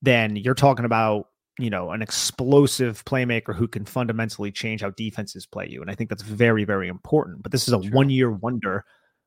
[0.00, 1.28] then you're talking about
[1.58, 5.94] you know an explosive playmaker who can fundamentally change how defenses play you and i
[5.94, 8.84] think that's very very important but this is a one year wonder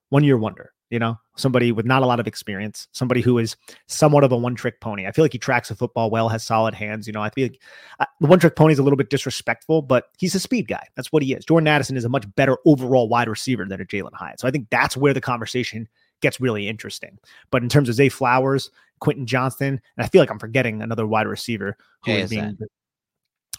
[0.10, 3.56] one year wonder you know, somebody with not a lot of experience, somebody who is
[3.88, 5.06] somewhat of a one trick pony.
[5.06, 7.06] I feel like he tracks the football well, has solid hands.
[7.06, 7.62] You know, I feel like
[8.00, 10.86] uh, the one trick pony is a little bit disrespectful, but he's a speed guy.
[10.96, 11.46] That's what he is.
[11.46, 14.40] Jordan Addison is a much better overall wide receiver than a Jalin Hyatt.
[14.40, 15.88] So I think that's where the conversation
[16.22, 17.20] gets really interesting.
[17.52, 21.08] But in terms of Zay Flowers, Quentin Johnston, and I feel like I'm forgetting another
[21.08, 22.24] wide receiver who JSN.
[22.24, 22.58] is being.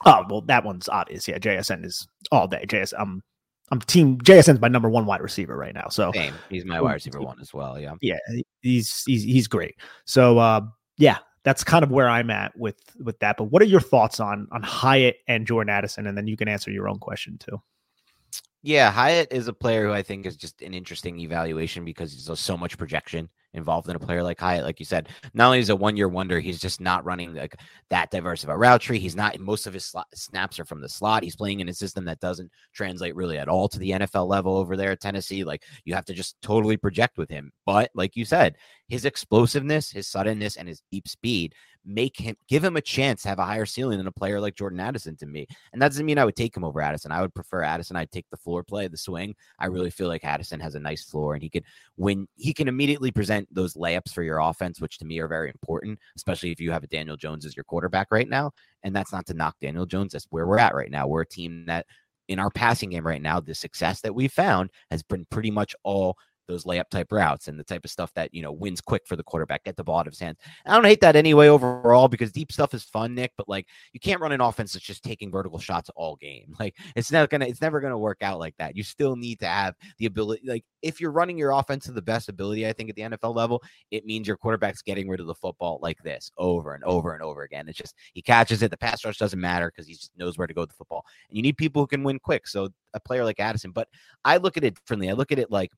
[0.06, 1.28] Oh well, that one's obvious.
[1.28, 2.64] Yeah, JSN is all day.
[2.66, 3.22] JS, um,
[3.70, 5.88] I'm team JSN's my number one wide receiver right now.
[5.88, 6.34] So Same.
[6.48, 7.78] he's my wide receiver one as well.
[7.78, 7.94] Yeah.
[8.00, 8.18] Yeah.
[8.62, 9.76] He's he's he's great.
[10.04, 10.62] So uh
[10.98, 13.36] yeah, that's kind of where I'm at with with that.
[13.36, 16.06] But what are your thoughts on on Hyatt and Jordan Addison?
[16.06, 17.60] And then you can answer your own question too.
[18.62, 22.40] Yeah, Hyatt is a player who I think is just an interesting evaluation because there's
[22.40, 24.64] so much projection involved in a player like Hyatt.
[24.64, 27.56] Like you said, not only is a one year wonder, he's just not running like
[27.90, 28.98] that diverse of a route tree.
[28.98, 31.22] He's not most of his slot, snaps are from the slot.
[31.22, 34.56] He's playing in a system that doesn't translate really at all to the NFL level
[34.56, 35.44] over there at Tennessee.
[35.44, 37.52] Like you have to just totally project with him.
[37.66, 38.56] But like you said,
[38.88, 41.54] his explosiveness, his suddenness, and his deep speed
[41.84, 44.80] make him give him a chance have a higher ceiling than a player like Jordan
[44.80, 45.46] Addison to me.
[45.72, 47.12] And that doesn't mean I would take him over Addison.
[47.12, 47.96] I would prefer Addison.
[47.96, 49.34] I'd take the floor play, the swing.
[49.58, 51.64] I really feel like Addison has a nice floor and he could
[51.96, 55.48] when he can immediately present those layups for your offense, which to me are very
[55.48, 58.52] important, especially if you have a Daniel Jones as your quarterback right now.
[58.82, 60.12] And that's not to knock Daniel Jones.
[60.12, 61.06] That's where we're at right now.
[61.06, 61.86] We're a team that
[62.30, 65.74] in our passing game right now, the success that we found has been pretty much
[65.82, 66.16] all
[66.50, 69.16] those layup type routes and the type of stuff that you know wins quick for
[69.16, 70.38] the quarterback, get the ball out of his hands.
[70.66, 73.32] I don't hate that anyway overall because deep stuff is fun, Nick.
[73.36, 76.54] But like you can't run an offense that's just taking vertical shots all game.
[76.60, 78.76] Like it's not gonna it's never gonna work out like that.
[78.76, 80.46] You still need to have the ability.
[80.46, 83.34] Like if you're running your offense to the best ability, I think at the NFL
[83.34, 87.14] level, it means your quarterback's getting rid of the football like this over and over
[87.14, 87.66] and over again.
[87.66, 88.70] It's just he catches it.
[88.70, 91.06] The pass rush doesn't matter because he just knows where to go with the football.
[91.30, 92.46] And you need people who can win quick.
[92.46, 93.88] So a player like Addison, but
[94.24, 95.08] I look at it differently.
[95.08, 95.70] I look at it like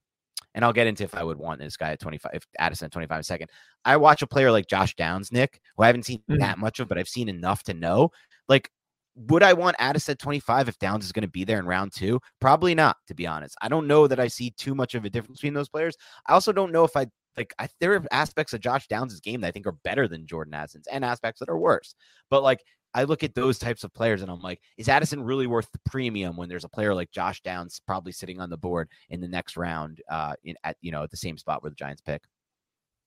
[0.55, 2.93] and I'll get into if I would want this guy at 25, if Addison at
[2.93, 3.51] 25 second.
[3.85, 6.41] I watch a player like Josh Downs, Nick, who I haven't seen mm-hmm.
[6.41, 8.11] that much of, but I've seen enough to know.
[8.49, 8.71] Like,
[9.15, 11.93] would I want Addison at 25 if Downs is going to be there in round
[11.93, 12.21] two?
[12.41, 13.57] Probably not, to be honest.
[13.61, 15.97] I don't know that I see too much of a difference between those players.
[16.27, 19.41] I also don't know if I like I, there are aspects of Josh Downs' game
[19.41, 21.95] that I think are better than Jordan Addison's and aspects that are worse.
[22.31, 22.61] But like
[22.95, 25.81] I look at those types of players and I'm like, is Addison really worth the
[25.91, 29.29] premium when there's a player like Josh Downs probably sitting on the board in the
[29.29, 32.23] next round, uh, in at you know at the same spot where the Giants pick?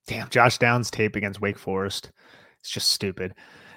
[0.08, 2.12] Damn, Josh Downs tape against Wake Forest.
[2.62, 3.34] It's just stupid.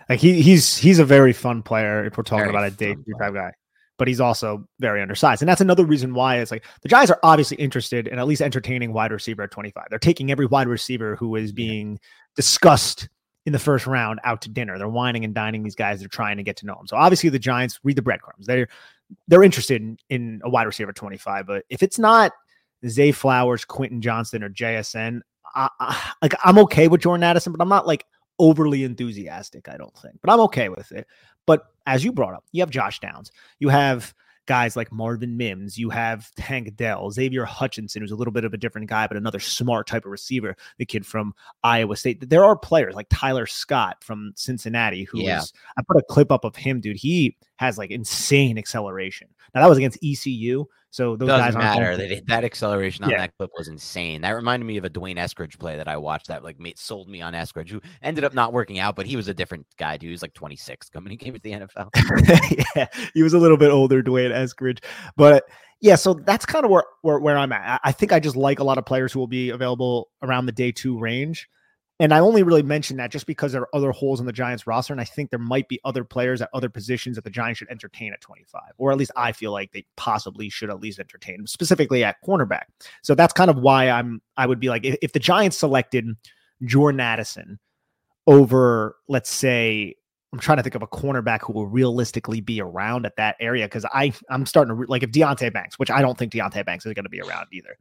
[0.08, 2.96] Like he he's he's a very fun player if we're talking very about a day
[3.18, 3.52] five guy,
[3.98, 7.20] but he's also very undersized, and that's another reason why it's like the Giants are
[7.22, 9.86] obviously interested in at least entertaining wide receiver at 25.
[9.90, 11.98] They're taking every wide receiver who is being yeah.
[12.36, 13.08] discussed
[13.48, 14.76] in the first round out to dinner.
[14.76, 16.00] They're wining and dining these guys.
[16.00, 16.86] They're trying to get to know them.
[16.86, 18.46] So obviously the Giants read the breadcrumbs.
[18.46, 18.68] They're
[19.26, 21.46] they're interested in, in a wide receiver 25.
[21.46, 22.32] But if it's not
[22.86, 25.22] Zay Flowers, Quentin Johnston, or JSN,
[25.54, 28.04] I, I, like I'm okay with Jordan Addison, but I'm not like
[28.38, 29.66] overly enthusiastic.
[29.66, 31.06] I don't think, but I'm okay with it.
[31.46, 33.32] But as you brought up, you have Josh Downs.
[33.60, 34.12] You have
[34.48, 35.78] guys like Marvin Mims.
[35.78, 39.18] You have Tank Dell, Xavier Hutchinson, who's a little bit of a different guy, but
[39.18, 40.56] another smart type of receiver.
[40.78, 42.28] The kid from Iowa State.
[42.28, 45.42] There are players like Tyler Scott from Cincinnati, who yeah.
[45.42, 46.96] is, I put a clip up of him, dude.
[46.96, 49.28] He has like insane acceleration.
[49.54, 51.96] Now that was against ECU, so those Doesn't guys matter.
[51.96, 53.18] They, that acceleration on yeah.
[53.18, 54.22] that clip was insane.
[54.22, 57.08] That reminded me of a D'Wayne Eskridge play that I watched that like made, sold
[57.08, 59.98] me on Eskridge, who ended up not working out, but he was a different guy.
[59.98, 61.10] Dude, he was like 26 coming.
[61.10, 61.90] He came to the NFL.
[62.76, 64.82] yeah, he was a little bit older, D'Wayne Eskridge,
[65.16, 65.44] but
[65.80, 65.96] yeah.
[65.96, 67.80] So that's kind of where, where where I'm at.
[67.84, 70.52] I think I just like a lot of players who will be available around the
[70.52, 71.48] day two range.
[72.00, 74.68] And I only really mention that just because there are other holes in the Giants
[74.68, 74.92] roster.
[74.92, 77.70] And I think there might be other players at other positions that the Giants should
[77.70, 81.46] entertain at 25, or at least I feel like they possibly should at least entertain,
[81.46, 82.64] specifically at cornerback.
[83.02, 86.06] So that's kind of why I'm, I would be like, if, if the Giants selected
[86.64, 87.58] Jordan Addison
[88.28, 89.96] over, let's say,
[90.32, 93.64] I'm trying to think of a cornerback who will realistically be around at that area
[93.64, 96.84] because I I'm starting to like if Deonte Banks, which I don't think Deonte Banks
[96.84, 97.78] is going to be around either,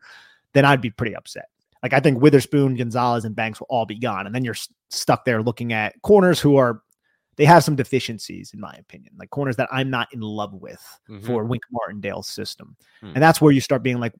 [0.54, 1.50] then I'd be pretty upset.
[1.84, 4.56] Like I think Witherspoon, Gonzalez, and Banks will all be gone, and then you're
[4.90, 6.82] stuck there looking at corners who are
[7.36, 10.82] they have some deficiencies in my opinion, like corners that I'm not in love with
[11.10, 11.26] mm-hmm.
[11.26, 13.14] for Wink Martindale's system, mm-hmm.
[13.16, 14.14] and that's where you start being like,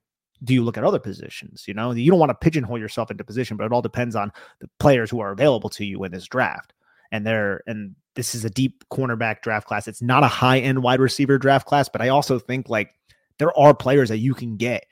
[0.44, 1.64] do you look at other positions?
[1.66, 4.32] You know, you don't want to pigeonhole yourself into position, but it all depends on
[4.60, 6.72] the players who are available to you in this draft.
[7.10, 9.88] And they're and this is a deep cornerback draft class.
[9.88, 12.94] It's not a high end wide receiver draft class, but I also think like
[13.38, 14.86] there are players that you can get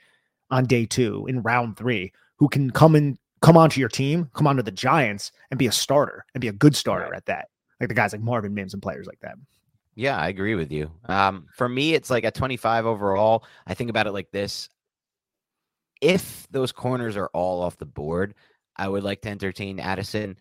[0.50, 4.46] on day two in round three who can come and come onto your team, come
[4.46, 7.16] onto the Giants and be a starter and be a good starter right.
[7.16, 7.48] at that.
[7.80, 9.36] Like the guys like Marvin Mims and players like that.
[9.94, 10.90] Yeah, I agree with you.
[11.06, 13.44] Um, for me, it's like at 25 overall.
[13.66, 14.68] I think about it like this.
[16.02, 18.34] If those corners are all off the board,
[18.76, 20.36] I would like to entertain Addison.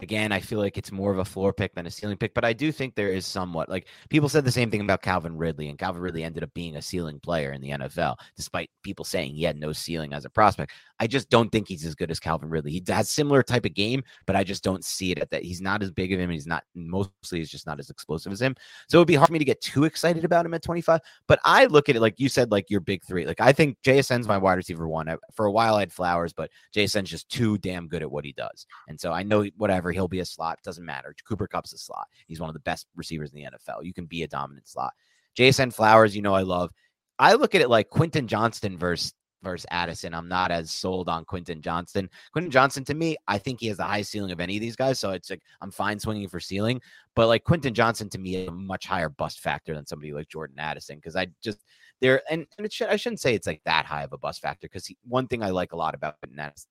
[0.00, 2.44] Again, I feel like it's more of a floor pick than a ceiling pick, but
[2.44, 5.68] I do think there is somewhat like people said the same thing about Calvin Ridley,
[5.68, 9.34] and Calvin Ridley ended up being a ceiling player in the NFL, despite people saying
[9.34, 10.70] he had no ceiling as a prospect.
[11.00, 12.72] I just don't think he's as good as Calvin Ridley.
[12.72, 15.42] He has similar type of game, but I just don't see it at that.
[15.42, 16.30] He's not as big of him.
[16.30, 18.56] He's not mostly he's just not as explosive as him.
[18.88, 21.00] So it'd be hard for me to get too excited about him at 25.
[21.26, 23.26] But I look at it like you said, like your big three.
[23.26, 25.08] Like I think JSN's my wide receiver one.
[25.08, 28.24] I, for a while I had Flowers, but JSN's just too damn good at what
[28.24, 28.66] he does.
[28.88, 30.58] And so I know whatever he'll be a slot.
[30.64, 31.14] Doesn't matter.
[31.26, 32.06] Cooper Kupp's a slot.
[32.26, 33.84] He's one of the best receivers in the NFL.
[33.84, 34.92] You can be a dominant slot.
[35.36, 36.70] JSN Flowers, you know I love.
[37.18, 39.12] I look at it like Quentin Johnston versus
[39.42, 40.14] versus Addison.
[40.14, 42.08] I'm not as sold on Quentin Johnston.
[42.32, 44.76] Quentin Johnston, to me, I think he has the highest ceiling of any of these
[44.76, 44.98] guys.
[44.98, 46.80] So it's like I'm fine swinging for ceiling,
[47.14, 50.28] but like Quentin Johnston to me is a much higher bust factor than somebody like
[50.28, 51.58] Jordan Addison because I just
[52.00, 54.40] there and, and it should I shouldn't say it's like that high of a bust
[54.40, 56.14] factor because one thing I like a lot about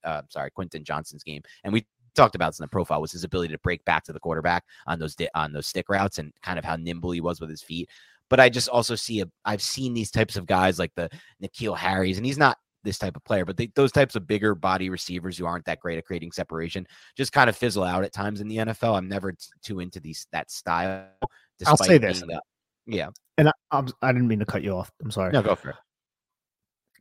[0.04, 3.24] uh, sorry Quentin Johnston's game and we talked about this in the profile was his
[3.24, 6.32] ability to break back to the quarterback on those di- on those stick routes and
[6.42, 7.88] kind of how nimble he was with his feet.
[8.30, 11.08] But I just also see a I've seen these types of guys like the
[11.42, 14.54] N'Keal Harry's, and he's not this type of player, but they, those types of bigger
[14.54, 18.12] body receivers who aren't that great at creating separation just kind of fizzle out at
[18.12, 18.96] times in the NFL.
[18.96, 21.06] I'm never t- too into these that style.
[21.66, 22.22] I'll say this.
[22.86, 23.08] yeah.
[23.36, 24.90] And I, I'm, I did not mean to cut you off.
[25.02, 25.32] I'm sorry.
[25.32, 25.76] No, go for it.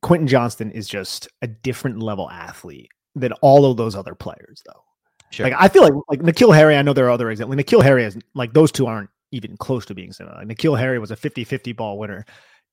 [0.02, 4.84] Quentin Johnston is just a different level athlete than all of those other players, though.
[5.32, 5.46] Sure.
[5.48, 7.58] Like I feel like like N'Keal Harry, I know there are other examples.
[7.58, 10.36] Like N'Keal Harry is like those two aren't even close to being similar.
[10.38, 12.26] Like N'Keal Harry was a 50-50 ball winner.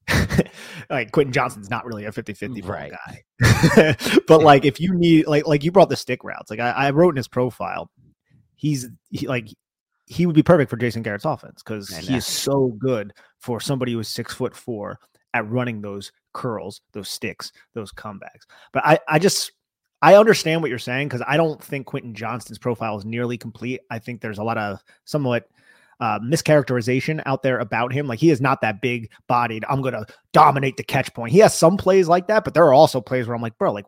[0.90, 2.92] like Quentin Johnston's not really a 50-50 ball right.
[2.92, 3.96] guy.
[4.26, 6.50] but like if you need like like you brought the stick routes.
[6.50, 7.90] Like I, I wrote in his profile,
[8.54, 9.48] he's he, like
[10.06, 13.92] he would be perfect for Jason Garrett's offense because he is so good for somebody
[13.92, 14.98] who is six foot four
[15.32, 18.44] at running those curls, those sticks, those comebacks.
[18.72, 19.52] But I, I just
[20.02, 23.80] I understand what you're saying because I don't think Quentin Johnston's profile is nearly complete.
[23.90, 25.48] I think there's a lot of somewhat
[26.00, 28.06] uh, mischaracterization out there about him.
[28.06, 29.64] Like he is not that big bodied.
[29.68, 31.32] I'm gonna dominate the catch point.
[31.32, 33.72] He has some plays like that, but there are also plays where I'm like, bro,
[33.72, 33.86] like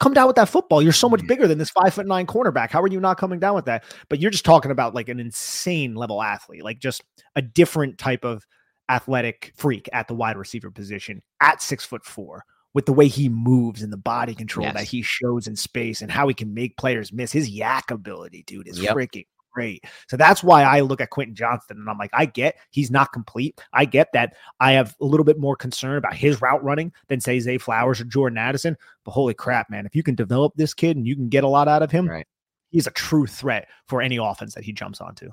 [0.00, 0.82] come down with that football.
[0.82, 2.70] You're so much bigger than this five foot nine cornerback.
[2.70, 3.84] How are you not coming down with that?
[4.08, 7.02] But you're just talking about like an insane level athlete, like just
[7.36, 8.44] a different type of
[8.88, 12.44] athletic freak at the wide receiver position at six foot four
[12.74, 14.74] with the way he moves and the body control yes.
[14.74, 17.30] that he shows in space and how he can make players miss.
[17.30, 18.96] His YAC ability, dude, is yep.
[18.96, 19.84] freaking great.
[20.08, 23.12] So that's why I look at Quentin Johnston and I'm like, I get he's not
[23.12, 23.60] complete.
[23.72, 27.20] I get that I have a little bit more concern about his route running than
[27.20, 28.76] say Zay Flowers or Jordan Addison.
[29.04, 31.48] But holy crap, man, if you can develop this kid and you can get a
[31.48, 32.26] lot out of him, right.
[32.70, 35.30] he's a true threat for any offense that he jumps onto.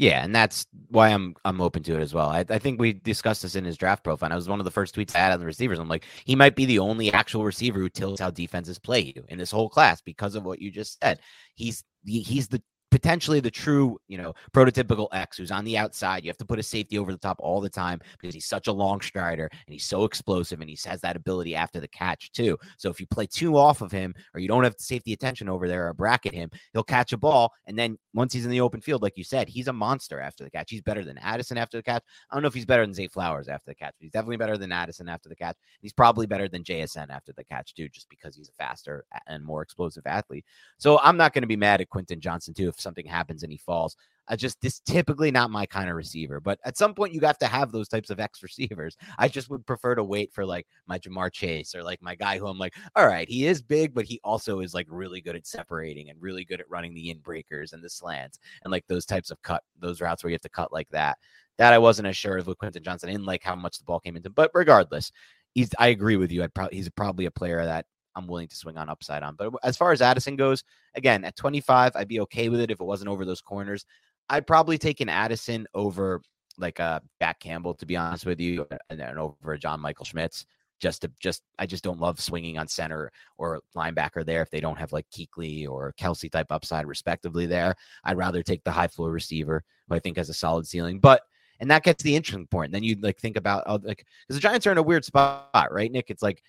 [0.00, 2.30] Yeah, and that's why I'm I'm open to it as well.
[2.30, 4.32] I, I think we discussed this in his draft profile.
[4.32, 5.78] I was one of the first tweets I had on the receivers.
[5.78, 9.22] I'm like, he might be the only actual receiver who tilts how defenses play you
[9.28, 11.20] in this whole class because of what you just said.
[11.54, 16.24] He's he's the potentially the true, you know, prototypical X who's on the outside.
[16.24, 18.66] You have to put a safety over the top all the time because he's such
[18.66, 22.32] a long strider and he's so explosive and he has that ability after the catch
[22.32, 22.58] too.
[22.78, 25.68] So if you play two off of him or you don't have safety attention over
[25.68, 28.80] there or bracket him, he'll catch a ball and then once he's in the open
[28.80, 30.70] field, like you said, he's a monster after the catch.
[30.70, 32.02] He's better than Addison after the catch.
[32.30, 34.36] I don't know if he's better than Zay Flowers after the catch, but he's definitely
[34.36, 35.56] better than Addison after the catch.
[35.80, 39.44] He's probably better than JSN after the catch too, just because he's a faster and
[39.44, 40.44] more explosive athlete.
[40.78, 43.52] So I'm not going to be mad at Quentin Johnston too if something happens and
[43.52, 43.96] he falls.
[44.28, 47.38] I just this typically not my kind of receiver, but at some point you have
[47.38, 48.96] to have those types of X receivers.
[49.18, 52.38] I just would prefer to wait for like my Ja'Marr Chase or like my guy
[52.38, 55.36] who I'm like, all right, he is big, but he also is like really good
[55.36, 58.86] at separating and really good at running the in breakers and the slants and like
[58.86, 61.18] those types of cut, those routes where you have to cut like that.
[61.58, 64.00] That I wasn't as sure of with Quentin Johnston in like how much the ball
[64.00, 65.12] came into, but regardless,
[65.52, 66.42] he's I agree with you.
[66.42, 67.86] I'd probably he's probably a player that
[68.20, 69.34] I'm willing to swing on upside on.
[69.34, 70.62] But as far as Addison goes,
[70.94, 73.84] again, at 25, I'd be okay with it if it wasn't over those corners.
[74.28, 76.22] I'd probably take an Addison over
[76.58, 80.04] like a uh, Jack Campbell, to be honest with you, and then over John Michael
[80.04, 80.46] Schmitz.
[80.80, 84.60] Just to just, I just don't love swinging on center or linebacker there if they
[84.60, 87.44] don't have like Kuechly or Kelce type upside, respectively.
[87.44, 90.98] There, I'd rather take the high floor receiver who I think has a solid ceiling.
[90.98, 91.20] But
[91.60, 92.72] and that gets the interesting point.
[92.72, 95.68] Then you like think about oh, like because the Giants are in a weird spot,
[95.70, 96.08] right, Nick?
[96.08, 96.42] It's like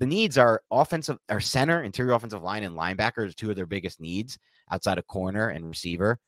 [0.00, 4.00] the needs are offensive or center, interior offensive line, and linebacker two of their biggest
[4.00, 4.38] needs
[4.72, 6.18] outside of corner and receiver.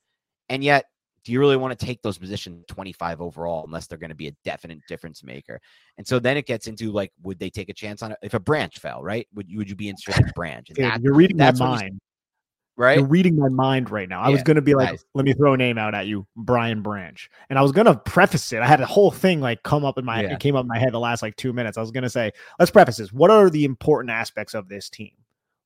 [0.47, 0.85] And yet,
[1.25, 4.27] do you really want to take those positions 25 overall unless they're going to be
[4.27, 5.59] a definite difference maker?
[5.97, 8.35] And so then it gets into like, would they take a chance on it if
[8.35, 9.27] a branch fell, right?
[9.33, 10.67] Would you would you be interested in branch?
[10.67, 11.99] Dude, that, you're reading my mind.
[12.75, 12.97] Right?
[12.97, 14.21] You're reading my mind right now.
[14.21, 15.05] I was going to be like, nice.
[15.13, 17.29] let me throw a name out at you, Brian Branch.
[17.49, 18.61] And I was going to preface it.
[18.61, 20.33] I had a whole thing like come up in my, yeah.
[20.33, 21.77] it came up in my head the last like two minutes.
[21.77, 23.13] I was going to say, let's preface this.
[23.13, 25.11] What are the important aspects of this team?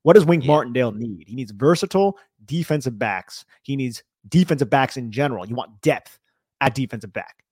[0.03, 0.47] What does Wink yeah.
[0.47, 1.28] Martindale need?
[1.28, 3.45] He needs versatile defensive backs.
[3.64, 5.45] He needs defensive backs in general.
[5.45, 6.20] You want depth
[6.62, 7.43] at defensive back.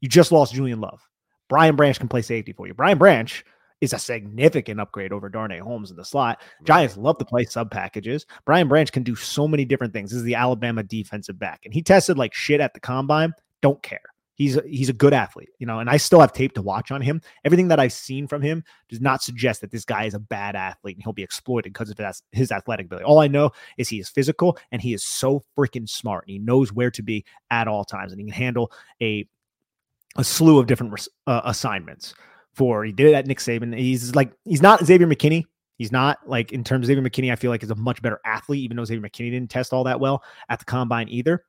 [0.00, 1.00] You just lost Julian Love.
[1.48, 2.74] Brian Branch can play safety for you.
[2.74, 3.44] Brian Branch
[3.80, 6.42] is a significant upgrade over Darnay Holmes in the slot.
[6.64, 8.26] Giants love to play sub packages.
[8.44, 10.10] Brian Branch can do so many different things.
[10.10, 13.32] This is the Alabama defensive back, and he tested like shit at the combine.
[13.62, 14.00] Don't care.
[14.40, 16.90] He's a, he's a good athlete, you know, and I still have tape to watch
[16.90, 17.20] on him.
[17.44, 20.56] Everything that I've seen from him does not suggest that this guy is a bad
[20.56, 23.04] athlete and he'll be exploited because of his, his athletic ability.
[23.04, 26.38] All I know is he is physical and he is so freaking smart and he
[26.38, 28.72] knows where to be at all times and he can handle
[29.02, 29.28] a
[30.16, 32.14] a slew of different uh, assignments.
[32.54, 33.76] For he did it at Nick Saban.
[33.76, 35.44] He's like he's not Xavier McKinney.
[35.78, 37.32] He's not like in terms of Xavier McKinney.
[37.32, 39.84] I feel like is a much better athlete, even though Xavier McKinney didn't test all
[39.84, 41.44] that well at the combine either.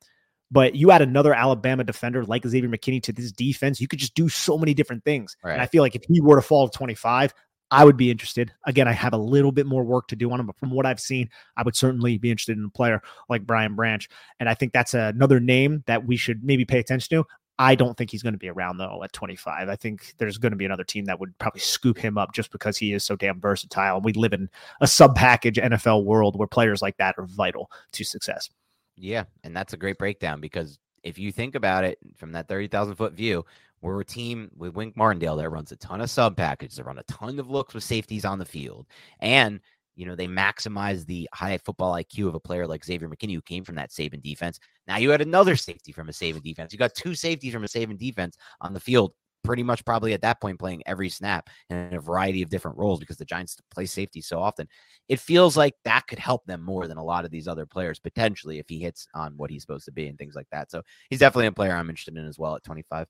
[0.51, 4.15] But you add another Alabama defender like Xavier McKinney to this defense, you could just
[4.15, 5.35] do so many different things.
[5.43, 5.53] Right.
[5.53, 7.33] And I feel like if he were to fall to 25,
[7.71, 8.53] I would be interested.
[8.65, 10.85] Again, I have a little bit more work to do on him, but from what
[10.85, 14.07] I've seen, I would certainly be interested in a player like Brian Branch.
[14.41, 17.25] And I think that's another name that we should maybe pay attention to.
[17.64, 19.70] I don't think he's going to be around though at 25.
[19.70, 22.51] I think there's going to be another team that would probably scoop him up just
[22.51, 23.97] because he is so damn versatile.
[23.97, 24.49] And we live in
[24.82, 28.49] a sub package NFL world where players like that are vital to success.
[28.97, 32.95] Yeah, and that's a great breakdown because if you think about it from that 30,000
[32.95, 33.45] foot view,
[33.82, 36.99] We're a team with Wink Martindale that runs a ton of sub packages, they run
[36.99, 38.86] a ton of looks with safeties on the field.
[39.20, 39.59] And
[40.01, 43.41] you know, they maximize the high football IQ of a player like Xavier McKinney, who
[43.43, 44.59] came from that Saban defense.
[44.87, 46.73] Now you had another safety from a Saban defense.
[46.73, 50.21] You got two safeties from a Saban defense on the field, pretty much probably at
[50.21, 53.85] that point playing every snap in a variety of different roles because the Giants play
[53.85, 54.67] safety so often.
[55.07, 57.99] It feels like that could help them more than a lot of these other players
[57.99, 60.71] potentially if he hits on what he's supposed to be and things like that.
[60.71, 60.81] So
[61.11, 63.05] he's definitely a player I'm interested in as well at 25.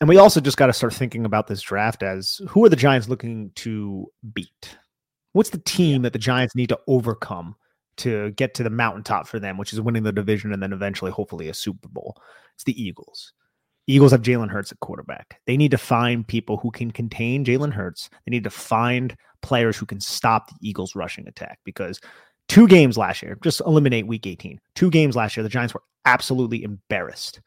[0.00, 2.76] And we also just got to start thinking about this draft as who are the
[2.76, 4.78] Giants looking to beat?
[5.34, 7.56] What's the team that the Giants need to overcome
[7.98, 11.10] to get to the mountaintop for them, which is winning the division and then eventually,
[11.10, 12.16] hopefully, a Super Bowl?
[12.54, 13.32] It's the Eagles.
[13.86, 15.40] Eagles have Jalen Hurts at quarterback.
[15.46, 18.08] They need to find people who can contain Jalen Hurts.
[18.24, 22.00] They need to find players who can stop the Eagles' rushing attack because
[22.48, 24.60] two games last year, just eliminate week 18.
[24.74, 27.40] Two games last year, the Giants were absolutely embarrassed.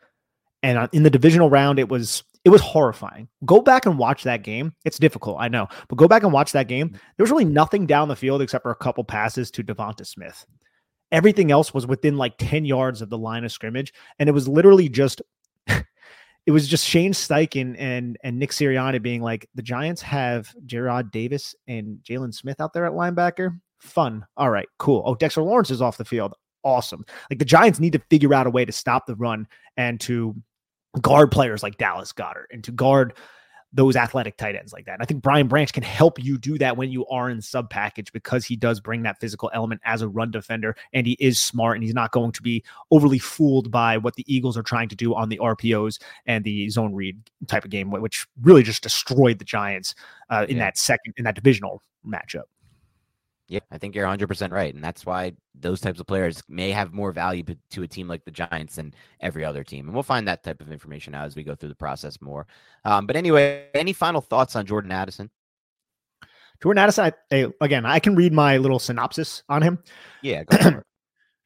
[0.62, 3.28] And uh, in the divisional round, it was it was horrifying.
[3.46, 4.74] Go back and watch that game.
[4.86, 6.90] It's difficult, I know, but go back and watch that game.
[6.90, 6.98] Mm-hmm.
[7.18, 10.46] There was really nothing down the field except for a couple passes to DeVonta Smith.
[11.12, 13.94] Everything else was within like 10 yards of the line of scrimmage.
[14.20, 15.22] And it was literally just
[15.68, 21.12] it was just Shane Steichen and and Nick Sirianni being like, the Giants have Jarrad
[21.12, 23.60] Davis and Jaylon Smith out there at linebacker.
[23.80, 24.26] Fun.
[24.36, 25.04] All right, cool.
[25.06, 26.34] Oh, Dexter Lawrence is off the field.
[26.64, 27.06] Awesome.
[27.30, 30.36] Like the Giants need to figure out a way to stop the run and to
[31.02, 33.14] guard players like Dallas Goedert and to guard
[33.74, 34.94] those athletic tight ends like that.
[34.94, 37.70] And I think Brian Branch can help you do that when you are in sub
[37.70, 41.38] package because he does bring that physical element as a run defender and he is
[41.38, 44.88] smart and he's not going to be overly fooled by what the Eagles are trying
[44.90, 48.84] to do on the RPOs and the zone read type of game, which really just
[48.84, 49.96] destroyed the Giants
[50.30, 50.66] uh, in yeah.
[50.66, 52.44] that second in that divisional matchup.
[53.50, 54.74] Yeah, I think you're 100% right.
[54.74, 58.26] And that's why those types of players may have more value to a team like
[58.26, 59.86] the Giants than every other team.
[59.86, 62.46] And we'll find that type of information out as we go through the process more.
[62.84, 65.30] Um, but anyway, any final thoughts on Jordan Addison?
[66.62, 69.80] Jordan Addison, I, again, I can read my little synopsis on him.
[70.22, 70.44] Yeah,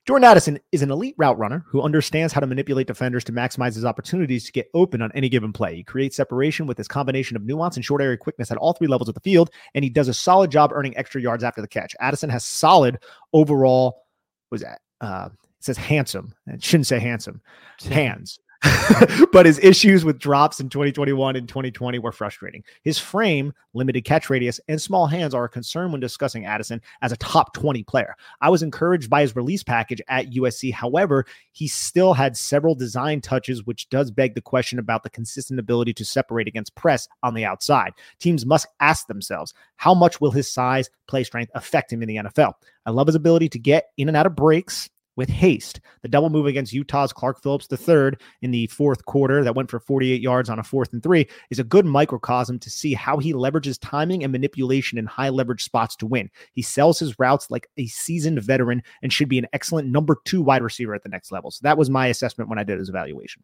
[0.07, 3.75] Jordan Addison is an elite route runner who understands how to manipulate defenders to maximize
[3.75, 5.75] his opportunities to get open on any given play.
[5.75, 8.87] He creates separation with his combination of nuance and short area quickness at all three
[8.87, 11.67] levels of the field, and he does a solid job earning extra yards after the
[11.67, 11.95] catch.
[11.99, 12.97] Addison has solid
[13.31, 14.01] overall,
[14.49, 14.81] was that?
[15.01, 16.33] Uh, it says handsome.
[16.47, 17.39] It shouldn't say handsome.
[17.83, 18.39] Hands.
[19.31, 22.63] but his issues with drops in 2021 and 2020 were frustrating.
[22.83, 27.11] His frame, limited catch radius, and small hands are a concern when discussing Addison as
[27.11, 28.15] a top 20 player.
[28.39, 30.71] I was encouraged by his release package at USC.
[30.73, 35.59] However, he still had several design touches, which does beg the question about the consistent
[35.59, 37.93] ability to separate against press on the outside.
[38.19, 42.17] Teams must ask themselves how much will his size, play strength affect him in the
[42.17, 42.53] NFL?
[42.85, 44.89] I love his ability to get in and out of breaks
[45.21, 45.79] with haste.
[46.01, 49.79] The double move against Utah's Clark Phillips III in the fourth quarter that went for
[49.79, 53.33] 48 yards on a fourth and three is a good microcosm to see how he
[53.33, 56.27] leverages timing and manipulation in high leverage spots to win.
[56.53, 60.41] He sells his routes like a seasoned veteran and should be an excellent number two
[60.41, 61.51] wide receiver at the next level.
[61.51, 63.43] So that was my assessment when I did his evaluation.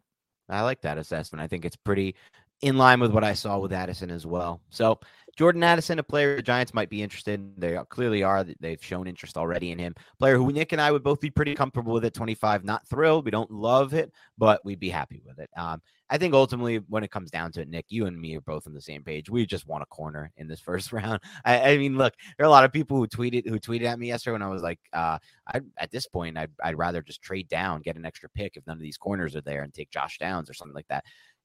[0.49, 1.43] I like that assessment.
[1.43, 2.15] I think it's pretty
[2.61, 4.61] in line with what I saw with Addison as well.
[4.71, 4.99] So
[5.37, 7.53] Jordan Addison, a player the Giants might be interested in.
[7.57, 8.43] They clearly are.
[8.59, 9.93] They've shown interest already in him.
[10.17, 12.63] Player who Nick and I would both be pretty comfortable with at 25.
[12.63, 13.23] Not thrilled.
[13.23, 15.51] We don't love it, but we'd be happy with it.
[15.55, 15.79] Um,
[16.09, 18.65] I think ultimately, when it comes down to it, Nick, you and me are both
[18.65, 19.29] on the same page.
[19.29, 21.19] We just want a corner in this first round.
[21.45, 23.99] I, I mean, look, there are a lot of people who tweeted who tweeted at
[23.99, 27.21] me yesterday when I was like, uh, I, at this point, I'd, I'd rather just
[27.21, 29.91] trade down, get an extra pick if none of these corners are there, and take
[29.91, 31.03] Josh Downs or something like that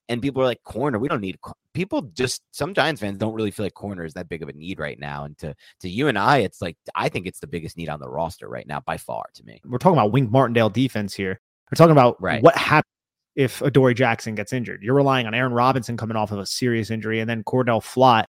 [0.08, 1.38] and people are like corner we don't need
[1.74, 4.52] people just some giants fans don't really feel like corner is that big of a
[4.52, 7.46] need right now and to to you and i it's like i think it's the
[7.46, 10.30] biggest need on the roster right now by far to me we're talking about wink
[10.30, 11.40] martindale defense here
[11.70, 12.42] we're talking about right.
[12.42, 12.92] what happens
[13.34, 14.82] if Adoree Jackson gets injured.
[14.82, 18.26] You're relying on Aaron Robinson coming off of a serious injury and then Cordale Flott.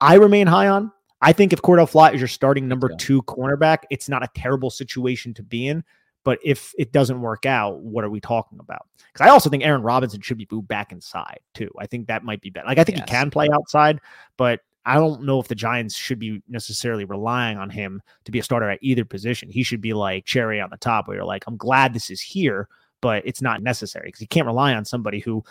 [0.00, 0.92] I remain high on.
[1.20, 4.70] I think if Cordale Flott is your starting number two cornerback, it's not a terrible
[4.70, 5.84] situation to be in.
[6.24, 8.86] But if it doesn't work out, what are we talking about?
[9.12, 11.70] Because I also think Aaron Robinson should be moved back inside too.
[11.78, 12.66] I think that might be better.
[12.66, 13.08] Like I think yes.
[13.08, 14.00] he can play outside,
[14.36, 18.38] but I don't know if the Giants should be necessarily relying on him to be
[18.38, 19.48] a starter at either position.
[19.48, 22.20] He should be like cherry on the top, where you're like, I'm glad this is
[22.20, 22.68] here,
[23.00, 25.44] but it's not necessary because you can't rely on somebody who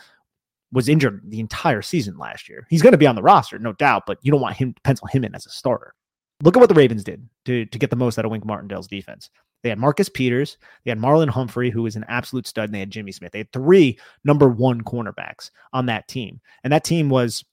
[0.74, 2.66] was injured the entire season last year.
[2.70, 4.82] He's going to be on the roster, no doubt, but you don't want him to
[4.82, 5.94] pencil him in as a starter.
[6.44, 8.88] Look at what the Ravens did to, to get the most out of Wink Martindale's
[8.88, 9.30] defense.
[9.64, 12.80] They had Marcus Peters, they had Marlon Humphrey, who was an absolute stud, and they
[12.80, 13.32] had Jimmy Smith.
[13.32, 16.42] They had three number one cornerbacks on that team.
[16.64, 17.44] And that team was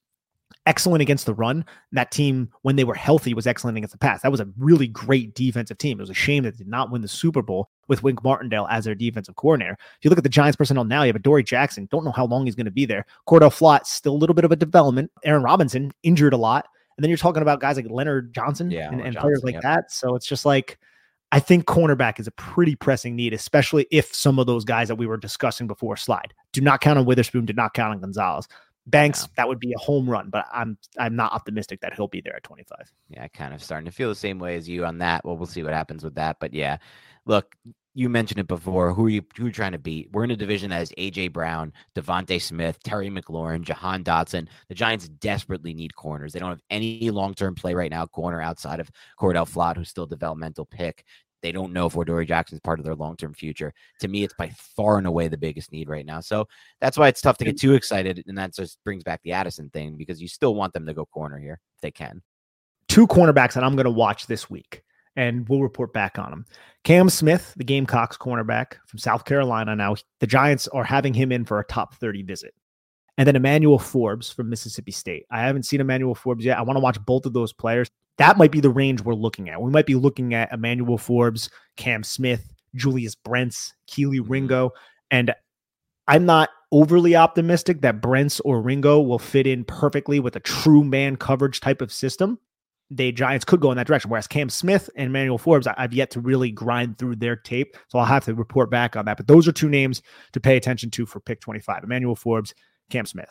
[0.66, 1.64] excellent against the run.
[1.92, 4.22] That team, when they were healthy, was excellent against the pass.
[4.22, 5.98] That was a really great defensive team.
[5.98, 8.66] It was a shame that they did not win the Super Bowl with Wink Martindale
[8.70, 9.72] as their defensive coordinator.
[9.72, 11.88] If you look at the Giants personnel now, you have Adoree Jackson.
[11.90, 13.06] Don't know how long he's going to be there.
[13.26, 15.10] Cordale Flott, still a little bit of a development.
[15.24, 16.66] Aaron Robinson, injured a lot.
[16.96, 19.54] And then you're talking about guys like Leonard Johnson Yeah, and, and Johnson, players like
[19.54, 19.62] yep.
[19.62, 19.92] that.
[19.92, 20.78] So it's just like,
[21.30, 24.96] I think cornerback is a pretty pressing need, especially if some of those guys that
[24.96, 26.32] we were discussing before slide.
[26.52, 27.44] Do not count on Witherspoon.
[27.44, 28.48] Do not count on Gonzalez.
[28.86, 29.28] Banks, Yeah.
[29.36, 32.34] that would be a home run, but I'm I'm not optimistic that he'll be there
[32.36, 32.90] at 25.
[33.10, 35.22] Yeah, kind of starting to feel the same way as you on that.
[35.26, 36.38] Well, we'll see what happens with that.
[36.40, 36.78] But yeah,
[37.26, 37.54] look,
[37.98, 38.94] you mentioned it before.
[38.94, 40.08] Who are you who are you trying to beat?
[40.12, 44.46] We're in a division that has AJ Brown, DeVonta Smith, Terry McLaurin, Jahan Dotson.
[44.68, 46.32] The Giants desperately need corners.
[46.32, 48.88] They don't have any long-term play right now, corner outside of
[49.20, 51.04] Cordale Flott, who's still a developmental pick.
[51.42, 53.74] They don't know if Adoree Jackson is part of their long-term future.
[53.98, 56.20] To me, it's by far and away the biggest need right now.
[56.20, 56.46] So
[56.80, 58.22] that's why it's tough to get too excited.
[58.28, 61.04] And that just brings back the Addison thing because you still want them to go
[61.04, 62.22] corner here if they can.
[62.86, 64.84] Two cornerbacks that I'm going to watch this week,
[65.18, 66.46] and we'll report back on them.
[66.84, 69.74] Cam Smith, the Gamecocks cornerback from South Carolina.
[69.74, 72.54] Now the Giants are having him in for a top 30 visit.
[73.18, 75.26] And then Emmanuel Forbes from Mississippi State.
[75.28, 76.56] I haven't seen Emmanuel Forbes yet.
[76.56, 77.90] I want to watch both of those players.
[78.18, 79.60] That might be the range we're looking at.
[79.60, 84.30] We might be looking at Emmanuel Forbes, Cam Smith, Julius Brents, Kelee Mhm.
[84.30, 84.70] Ringo.
[85.10, 85.34] And
[86.06, 90.84] I'm not overly optimistic that Brents or Ringo will fit in perfectly with a true
[90.84, 92.38] man coverage type of system.
[92.90, 94.10] The Giants could go in that direction.
[94.10, 97.76] Whereas Cam Smith and Emmanuel Forbes, I- I've yet to really grind through their tape.
[97.88, 99.18] So I'll have to report back on that.
[99.18, 100.00] But those are two names
[100.32, 102.54] to pay attention to for pick 25 Emmanuel Forbes,
[102.90, 103.30] Cam Smith.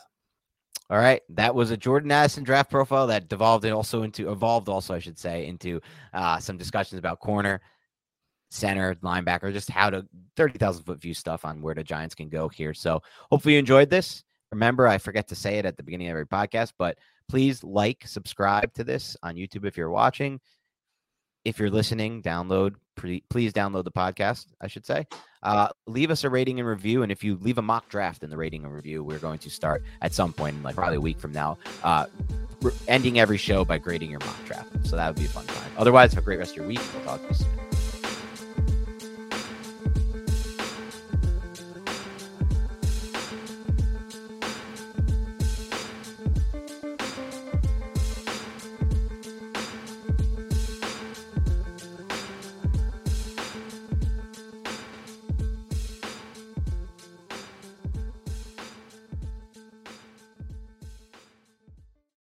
[0.90, 4.70] All right, that was a Jordan Addison draft profile that devolved it also into evolved
[4.70, 5.82] also I should say into
[6.14, 7.60] uh, some discussions about corner,
[8.52, 10.06] center, linebacker, just how to
[10.38, 12.74] thirty thousand foot view stuff on where the Giants can go here.
[12.74, 14.24] So hopefully you enjoyed this.
[14.54, 16.98] Remember, I forget to say it at the beginning of every podcast, but
[17.30, 20.40] please like, subscribe to this on YouTube if you're watching.
[21.46, 22.76] If you're listening, download.
[22.96, 24.48] Pre- please download the podcast.
[24.60, 25.06] I should say.
[25.44, 28.30] Uh, leave us a rating and review, and if you leave a mock draft in
[28.30, 31.02] the rating and review, we're going to start at some point, in like probably a
[31.02, 32.08] week from now, uh,
[32.88, 34.70] ending every show by grading your mock draft.
[34.86, 35.72] So that would be a fun time.
[35.78, 36.82] Otherwise, have a great rest of your week.
[36.94, 37.77] We'll talk to you soon.